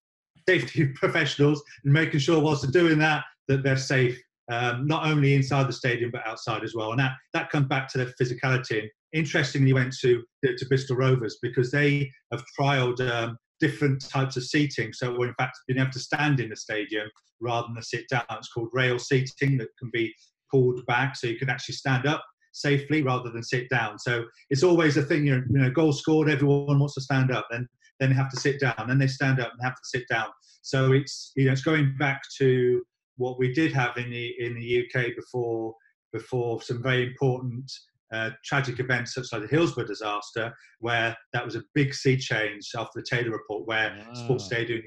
safety 0.48 0.88
professionals 0.96 1.64
and 1.84 1.94
making 1.94 2.20
sure 2.20 2.42
whilst 2.42 2.64
they're 2.64 2.72
doing 2.72 3.00
that 3.00 3.24
that 3.48 3.64
they're 3.64 3.78
safe 3.78 4.22
um, 4.52 4.86
not 4.86 5.06
only 5.06 5.34
inside 5.34 5.68
the 5.68 5.74
stadium 5.74 6.12
but 6.12 6.28
outside 6.28 6.64
as 6.64 6.76
well. 6.76 6.92
And 6.92 7.00
that 7.00 7.14
that 7.34 7.50
comes 7.50 7.68
back 7.68 7.88
to 7.90 7.98
the 7.98 8.14
physicality 8.22 8.88
interestingly 9.14 9.74
went 9.74 9.94
to 10.02 10.24
to 10.44 10.66
Bristol 10.68 10.98
Rovers 10.98 11.38
because 11.42 11.72
they 11.72 12.12
have 12.32 12.44
trialled 12.60 13.00
um, 13.10 13.38
different 13.60 14.08
types 14.10 14.38
of 14.38 14.44
seating. 14.44 14.94
So 14.94 15.16
we're 15.18 15.30
in 15.30 15.36
fact 15.36 15.58
being 15.68 15.80
able 15.80 15.92
to 15.92 16.00
stand 16.00 16.40
in 16.40 16.50
the 16.50 16.56
stadium 16.56 17.08
rather 17.40 17.68
than 17.74 17.84
sit 17.84 18.08
down. 18.10 18.24
It's 18.32 18.52
called 18.52 18.70
rail 18.74 19.00
seating 19.00 19.58
that 19.58 19.70
can 19.80 19.90
be 19.92 20.14
pulled 20.52 20.86
back, 20.86 21.16
so 21.16 21.28
you 21.28 21.38
can 21.38 21.50
actually 21.50 21.76
stand 21.76 22.06
up 22.06 22.24
safely 22.54 23.02
rather 23.02 23.30
than 23.30 23.44
sit 23.44 23.70
down. 23.70 23.98
So 23.98 24.26
it's 24.50 24.64
always 24.64 24.98
a 24.98 25.04
thing. 25.04 25.26
You 25.26 25.44
know, 25.50 25.70
goal 25.70 25.94
scored, 25.94 26.30
everyone 26.30 26.80
wants 26.80 26.96
to 26.96 27.02
stand 27.02 27.32
up, 27.32 27.48
then 27.50 27.68
then 28.00 28.10
they 28.10 28.16
have 28.16 28.32
to 28.32 28.40
sit 28.40 28.60
down, 28.60 28.86
then 28.88 28.98
they 28.98 29.08
stand 29.08 29.40
up 29.40 29.52
and 29.52 29.62
have 29.64 29.76
to 29.76 29.86
sit 29.86 30.08
down. 30.10 30.28
So 30.64 30.92
it's 30.92 31.32
you 31.36 31.46
know 31.46 31.52
it's 31.52 31.62
going 31.62 31.96
back 31.98 32.22
to 32.40 32.84
what 33.22 33.38
we 33.38 33.54
did 33.54 33.72
have 33.72 33.96
in 33.98 34.10
the 34.10 34.34
in 34.40 34.56
the 34.56 34.84
UK 34.84 35.16
before 35.16 35.76
before 36.12 36.62
some 36.62 36.82
very 36.82 37.08
important 37.08 37.72
uh, 38.12 38.32
tragic 38.44 38.80
events 38.80 39.14
such 39.14 39.28
as 39.32 39.42
the 39.42 39.48
Hillsborough 39.48 39.86
disaster, 39.86 40.54
where 40.80 41.16
that 41.32 41.46
was 41.46 41.56
a 41.56 41.64
big 41.74 41.94
sea 41.94 42.18
change 42.18 42.70
after 42.76 43.00
the 43.00 43.06
Taylor 43.10 43.32
report, 43.32 43.66
where 43.66 43.96
wow. 43.98 44.14
sports 44.14 44.50
stadiums 44.50 44.84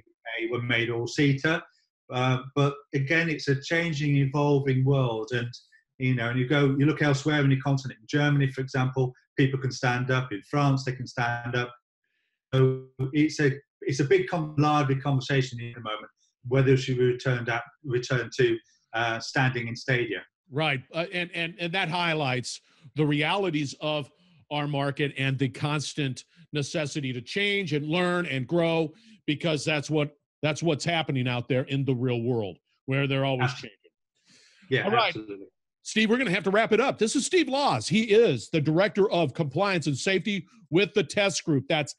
were 0.50 0.60
made 0.60 0.90
all 0.90 1.06
seater. 1.06 1.62
Uh, 2.12 2.38
but 2.54 2.74
again, 2.94 3.30
it's 3.30 3.48
a 3.48 3.58
changing, 3.62 4.16
evolving 4.16 4.84
world, 4.84 5.30
and 5.32 5.50
you 5.98 6.14
know, 6.14 6.28
and 6.28 6.38
you 6.38 6.46
go, 6.46 6.76
you 6.78 6.84
look 6.84 7.00
elsewhere 7.00 7.40
in 7.40 7.48
the 7.48 7.60
continent. 7.60 7.98
In 8.00 8.06
Germany, 8.18 8.50
for 8.50 8.60
example, 8.60 9.14
people 9.38 9.58
can 9.58 9.72
stand 9.72 10.10
up. 10.10 10.30
In 10.32 10.42
France, 10.50 10.84
they 10.84 10.92
can 10.92 11.06
stand 11.06 11.56
up. 11.56 11.72
So 12.52 12.84
it's 13.12 13.40
a 13.40 13.52
it's 13.80 14.00
a 14.00 14.04
big, 14.04 14.26
lively 14.58 14.96
conversation 14.96 15.60
in 15.60 15.72
the 15.72 15.80
moment 15.80 16.10
whether 16.48 16.76
she 16.76 16.94
returned 16.94 17.48
at, 17.48 17.62
returned 17.84 18.32
to 18.36 18.56
uh, 18.92 19.18
standing 19.18 19.68
in 19.68 19.76
stadia. 19.76 20.22
Right, 20.50 20.82
uh, 20.94 21.06
and 21.12 21.30
and 21.34 21.54
and 21.58 21.72
that 21.72 21.88
highlights 21.88 22.60
the 22.96 23.04
realities 23.04 23.74
of 23.80 24.10
our 24.50 24.68
market 24.68 25.12
and 25.18 25.38
the 25.38 25.48
constant 25.48 26.24
necessity 26.52 27.12
to 27.12 27.20
change 27.20 27.72
and 27.72 27.86
learn 27.88 28.26
and 28.26 28.46
grow 28.46 28.92
because 29.26 29.64
that's 29.64 29.90
what 29.90 30.16
that's 30.42 30.62
what's 30.62 30.84
happening 30.84 31.26
out 31.26 31.48
there 31.48 31.62
in 31.64 31.84
the 31.84 31.94
real 31.94 32.22
world 32.22 32.58
where 32.86 33.06
they're 33.06 33.24
always 33.24 33.50
absolutely. 33.50 33.70
changing. 33.70 34.70
Yeah, 34.70 34.84
All 34.84 34.90
right. 34.90 35.08
absolutely. 35.08 35.46
Steve, 35.82 36.08
we're 36.08 36.16
going 36.16 36.28
to 36.28 36.34
have 36.34 36.44
to 36.44 36.50
wrap 36.50 36.72
it 36.72 36.80
up. 36.80 36.98
This 36.98 37.14
is 37.14 37.26
Steve 37.26 37.48
Laws. 37.48 37.88
He 37.88 38.04
is 38.04 38.48
the 38.50 38.60
director 38.60 39.10
of 39.10 39.34
compliance 39.34 39.86
and 39.86 39.96
safety 39.96 40.46
with 40.70 40.94
the 40.94 41.02
Tess 41.02 41.40
Group. 41.40 41.64
That's 41.68 41.94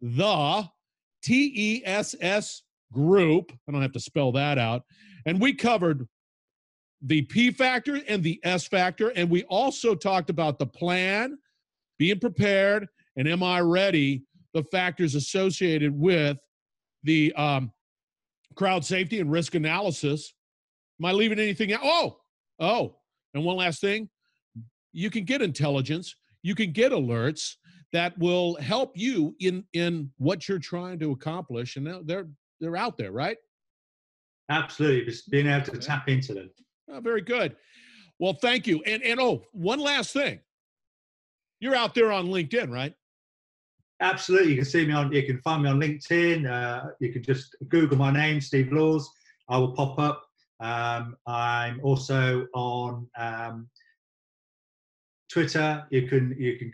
the 0.00 0.68
T 1.22 1.52
E 1.54 1.82
S 1.84 2.14
S 2.20 2.62
group. 2.92 3.52
I 3.68 3.72
don't 3.72 3.82
have 3.82 3.92
to 3.92 4.00
spell 4.00 4.32
that 4.32 4.58
out. 4.58 4.82
And 5.26 5.40
we 5.40 5.54
covered 5.54 6.06
the 7.02 7.22
P 7.22 7.50
factor 7.50 8.00
and 8.08 8.22
the 8.22 8.40
S 8.44 8.66
factor. 8.66 9.08
And 9.10 9.30
we 9.30 9.44
also 9.44 9.94
talked 9.94 10.30
about 10.30 10.58
the 10.58 10.66
plan, 10.66 11.38
being 11.98 12.20
prepared 12.20 12.88
and 13.16 13.28
am 13.28 13.42
I 13.42 13.60
ready? 13.60 14.24
The 14.54 14.64
factors 14.64 15.14
associated 15.14 15.98
with 15.98 16.38
the 17.04 17.32
um, 17.34 17.70
crowd 18.56 18.84
safety 18.84 19.20
and 19.20 19.30
risk 19.30 19.54
analysis. 19.54 20.34
Am 21.00 21.06
I 21.06 21.12
leaving 21.12 21.38
anything 21.38 21.72
out? 21.72 21.80
Oh, 21.84 22.16
oh, 22.58 22.96
and 23.34 23.44
one 23.44 23.56
last 23.56 23.80
thing 23.80 24.08
you 24.92 25.10
can 25.10 25.24
get 25.24 25.40
intelligence, 25.42 26.16
you 26.42 26.54
can 26.54 26.72
get 26.72 26.92
alerts 26.92 27.54
that 27.92 28.16
will 28.18 28.56
help 28.56 28.96
you 28.96 29.34
in 29.40 29.64
in 29.72 30.10
what 30.18 30.48
you're 30.48 30.58
trying 30.58 30.98
to 31.00 31.12
accomplish 31.12 31.76
and 31.76 31.86
they're 32.06 32.28
they're 32.60 32.76
out 32.76 32.96
there 32.96 33.12
right? 33.12 33.36
Absolutely 34.50 35.04
just 35.04 35.30
being 35.30 35.46
able 35.46 35.66
to 35.66 35.78
tap 35.78 36.08
into 36.08 36.34
them. 36.34 36.50
Oh, 36.88 37.00
very 37.00 37.22
good. 37.22 37.56
Well 38.18 38.34
thank 38.34 38.66
you. 38.66 38.82
And 38.86 39.02
and 39.02 39.20
oh 39.20 39.42
one 39.52 39.80
last 39.80 40.12
thing. 40.12 40.40
You're 41.60 41.76
out 41.76 41.94
there 41.94 42.12
on 42.12 42.26
linkedin 42.26 42.70
right? 42.70 42.94
Absolutely 44.00 44.50
you 44.50 44.56
can 44.56 44.64
see 44.64 44.86
me 44.86 44.92
on 44.92 45.12
you 45.12 45.22
can 45.24 45.38
find 45.38 45.62
me 45.62 45.68
on 45.68 45.80
linkedin 45.80 46.50
uh, 46.50 46.90
you 47.00 47.12
can 47.12 47.22
just 47.22 47.54
google 47.68 47.98
my 47.98 48.10
name 48.10 48.40
steve 48.40 48.72
laws 48.72 49.10
i 49.50 49.58
will 49.58 49.72
pop 49.72 49.98
up. 49.98 50.26
Um, 50.58 51.16
i'm 51.26 51.80
also 51.82 52.46
on 52.54 53.06
um, 53.18 53.68
twitter 55.30 55.84
you 55.90 56.08
can 56.08 56.34
you 56.38 56.56
can 56.56 56.72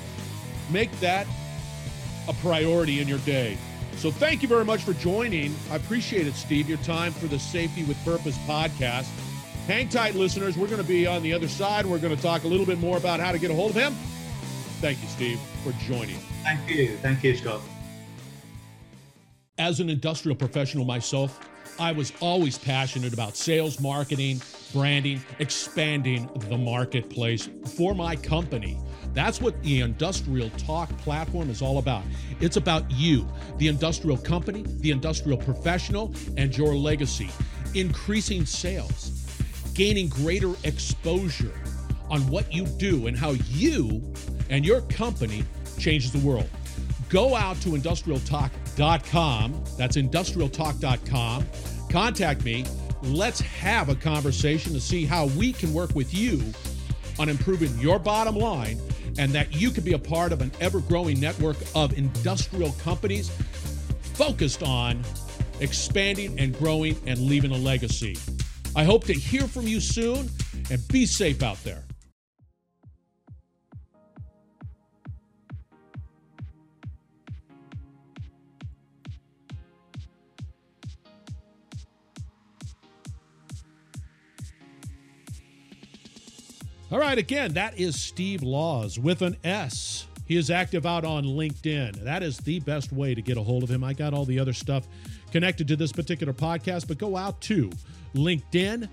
Make 0.70 0.90
that 1.00 1.26
a 2.28 2.32
priority 2.34 3.00
in 3.00 3.08
your 3.08 3.18
day. 3.20 3.56
So 3.96 4.10
thank 4.10 4.42
you 4.42 4.48
very 4.48 4.64
much 4.64 4.82
for 4.82 4.92
joining. 4.92 5.54
I 5.70 5.76
appreciate 5.76 6.26
it, 6.26 6.34
Steve, 6.34 6.68
your 6.68 6.78
time 6.78 7.12
for 7.12 7.26
the 7.26 7.38
Safety 7.38 7.84
with 7.84 8.02
Purpose 8.04 8.36
podcast. 8.38 9.08
Hang 9.68 9.90
tight, 9.90 10.14
listeners. 10.14 10.56
We're 10.56 10.66
going 10.66 10.80
to 10.80 10.88
be 10.88 11.06
on 11.06 11.22
the 11.22 11.34
other 11.34 11.46
side. 11.46 11.84
We're 11.84 11.98
going 11.98 12.16
to 12.16 12.22
talk 12.22 12.44
a 12.44 12.48
little 12.48 12.64
bit 12.64 12.78
more 12.78 12.96
about 12.96 13.20
how 13.20 13.32
to 13.32 13.38
get 13.38 13.50
a 13.50 13.54
hold 13.54 13.72
of 13.72 13.76
him. 13.76 13.92
Thank 14.80 15.02
you, 15.02 15.08
Steve, 15.08 15.38
for 15.62 15.72
joining. 15.86 16.16
Thank 16.42 16.70
you. 16.70 16.96
Thank 17.02 17.22
you, 17.22 17.36
Scott. 17.36 17.60
As 19.58 19.80
an 19.80 19.90
industrial 19.90 20.36
professional 20.36 20.86
myself, 20.86 21.38
I 21.78 21.92
was 21.92 22.14
always 22.20 22.56
passionate 22.56 23.12
about 23.12 23.36
sales, 23.36 23.78
marketing, 23.78 24.40
branding, 24.72 25.20
expanding 25.38 26.30
the 26.48 26.56
marketplace 26.56 27.50
for 27.76 27.94
my 27.94 28.16
company. 28.16 28.80
That's 29.12 29.38
what 29.38 29.62
the 29.62 29.82
Industrial 29.82 30.48
Talk 30.56 30.88
platform 30.98 31.50
is 31.50 31.60
all 31.60 31.76
about. 31.76 32.04
It's 32.40 32.56
about 32.56 32.90
you, 32.90 33.28
the 33.58 33.68
industrial 33.68 34.16
company, 34.16 34.64
the 34.66 34.92
industrial 34.92 35.36
professional, 35.36 36.14
and 36.38 36.56
your 36.56 36.74
legacy. 36.74 37.28
Increasing 37.74 38.46
sales, 38.46 39.17
gaining 39.78 40.08
greater 40.08 40.54
exposure 40.64 41.54
on 42.10 42.20
what 42.26 42.52
you 42.52 42.66
do 42.66 43.06
and 43.06 43.16
how 43.16 43.30
you 43.48 44.02
and 44.50 44.66
your 44.66 44.80
company 44.82 45.44
changes 45.78 46.10
the 46.10 46.18
world. 46.18 46.50
Go 47.08 47.36
out 47.36 47.60
to 47.60 47.68
industrialtalk.com. 47.68 49.64
That's 49.76 49.96
industrialtalk.com. 49.96 51.46
Contact 51.90 52.44
me. 52.44 52.64
Let's 53.04 53.40
have 53.40 53.88
a 53.88 53.94
conversation 53.94 54.72
to 54.72 54.80
see 54.80 55.06
how 55.06 55.26
we 55.26 55.52
can 55.52 55.72
work 55.72 55.94
with 55.94 56.12
you 56.12 56.42
on 57.20 57.28
improving 57.28 57.72
your 57.78 58.00
bottom 58.00 58.34
line 58.34 58.80
and 59.16 59.30
that 59.30 59.54
you 59.54 59.70
can 59.70 59.84
be 59.84 59.92
a 59.92 59.98
part 59.98 60.32
of 60.32 60.40
an 60.42 60.50
ever 60.60 60.80
growing 60.80 61.20
network 61.20 61.56
of 61.76 61.96
industrial 61.96 62.72
companies 62.72 63.30
focused 64.14 64.64
on 64.64 65.04
expanding 65.60 66.36
and 66.40 66.58
growing 66.58 67.00
and 67.06 67.20
leaving 67.20 67.52
a 67.52 67.56
legacy. 67.56 68.16
I 68.78 68.84
hope 68.84 69.02
to 69.06 69.12
hear 69.12 69.48
from 69.48 69.66
you 69.66 69.80
soon 69.80 70.30
and 70.70 70.86
be 70.86 71.04
safe 71.04 71.42
out 71.42 71.60
there. 71.64 71.82
All 86.92 87.00
right, 87.00 87.18
again, 87.18 87.54
that 87.54 87.76
is 87.80 88.00
Steve 88.00 88.44
Laws 88.44 88.96
with 88.96 89.22
an 89.22 89.36
S. 89.42 90.06
He 90.24 90.36
is 90.36 90.52
active 90.52 90.86
out 90.86 91.04
on 91.04 91.24
LinkedIn. 91.24 92.04
That 92.04 92.22
is 92.22 92.38
the 92.38 92.60
best 92.60 92.92
way 92.92 93.16
to 93.16 93.22
get 93.22 93.36
a 93.36 93.42
hold 93.42 93.64
of 93.64 93.70
him. 93.70 93.82
I 93.82 93.92
got 93.92 94.14
all 94.14 94.24
the 94.24 94.38
other 94.38 94.52
stuff 94.52 94.86
connected 95.30 95.68
to 95.68 95.76
this 95.76 95.92
particular 95.92 96.32
podcast, 96.32 96.88
but 96.88 96.98
go 96.98 97.16
out 97.16 97.40
to 97.42 97.70
LinkedIn, 98.14 98.88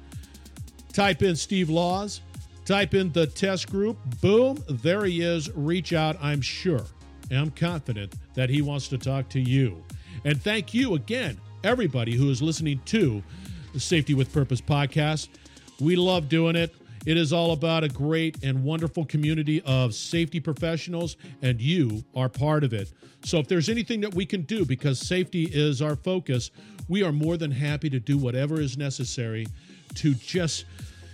type 0.93 1.21
in 1.21 1.36
Steve 1.36 1.69
Laws, 1.69 2.21
type 2.65 2.93
in 2.93 3.12
the 3.12 3.28
Tess 3.28 3.65
group. 3.65 3.98
Boom, 4.21 4.63
there 4.67 5.06
he 5.06 5.21
is. 5.21 5.50
Reach 5.56 5.93
out. 5.93 6.17
I'm 6.21 6.41
sure, 6.41 6.84
I'm 7.32 7.52
confident 7.52 8.13
that 8.34 8.50
he 8.50 8.62
wants 8.62 8.88
to 8.89 8.98
talk 8.98 9.30
to 9.30 9.39
you. 9.39 9.84
And 10.24 10.41
thank 10.41 10.74
you 10.74 10.95
again, 10.95 11.39
everybody 11.63 12.15
who 12.15 12.30
is 12.30 12.41
listening 12.41 12.82
to 12.86 13.24
the 13.74 13.80
Safety 13.80 14.13
with 14.13 14.32
Purpose 14.32 14.62
podcast. 14.62 15.28
We 15.80 15.95
love 15.95 16.30
doing 16.30 16.56
it. 16.56 16.74
It 17.05 17.17
is 17.17 17.31
all 17.31 17.51
about 17.51 17.83
a 17.83 17.89
great 17.89 18.43
and 18.43 18.63
wonderful 18.63 19.05
community 19.05 19.61
of 19.61 19.93
safety 19.93 20.39
professionals, 20.39 21.17
and 21.41 21.61
you 21.61 22.03
are 22.15 22.29
part 22.29 22.63
of 22.63 22.73
it. 22.73 22.91
So, 23.23 23.39
if 23.39 23.47
there's 23.47 23.69
anything 23.69 24.01
that 24.01 24.13
we 24.13 24.25
can 24.25 24.41
do, 24.41 24.65
because 24.65 24.99
safety 24.99 25.49
is 25.51 25.81
our 25.81 25.95
focus, 25.95 26.51
we 26.87 27.03
are 27.03 27.11
more 27.11 27.37
than 27.37 27.51
happy 27.51 27.89
to 27.89 27.99
do 27.99 28.17
whatever 28.17 28.59
is 28.59 28.77
necessary 28.77 29.45
to 29.95 30.13
just, 30.15 30.65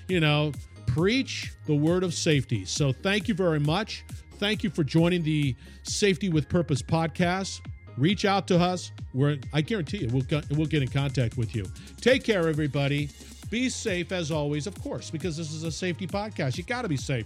you 0.08 0.19
know, 0.19 0.51
preach 0.88 1.54
the 1.67 1.75
word 1.75 2.04
of 2.04 2.13
safety. 2.13 2.65
So, 2.65 2.91
thank 2.91 3.27
you 3.27 3.34
very 3.34 3.60
much. 3.60 4.04
Thank 4.38 4.63
you 4.63 4.69
for 4.69 4.84
joining 4.84 5.23
the 5.23 5.56
Safety 5.84 6.30
with 6.30 6.49
Purpose 6.49 6.82
podcast. 6.82 7.62
Reach 7.97 8.25
out 8.25 8.47
to 8.47 8.58
us. 8.58 8.91
We're, 9.13 9.38
I 9.54 9.62
guarantee 9.62 9.99
you, 9.99 10.10
we'll, 10.10 10.41
we'll 10.51 10.65
get 10.65 10.82
in 10.82 10.88
contact 10.88 11.38
with 11.38 11.56
you. 11.56 11.67
Take 11.99 12.23
care, 12.23 12.47
everybody. 12.47 13.10
Be 13.52 13.70
safe 13.70 14.14
as 14.14 14.32
always, 14.32 14.66
of 14.66 14.82
course, 14.82 15.12
because 15.12 15.36
this 15.36 15.52
is 15.52 15.64
a 15.64 15.72
safety 15.72 16.08
podcast. 16.08 16.58
You 16.58 16.64
got 16.64 16.84
to 16.84 16.90
be 16.90 16.98
safe. 16.98 17.26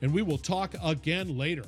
And 0.00 0.14
we 0.14 0.22
will 0.22 0.38
talk 0.38 0.74
again 0.82 1.36
later. 1.36 1.64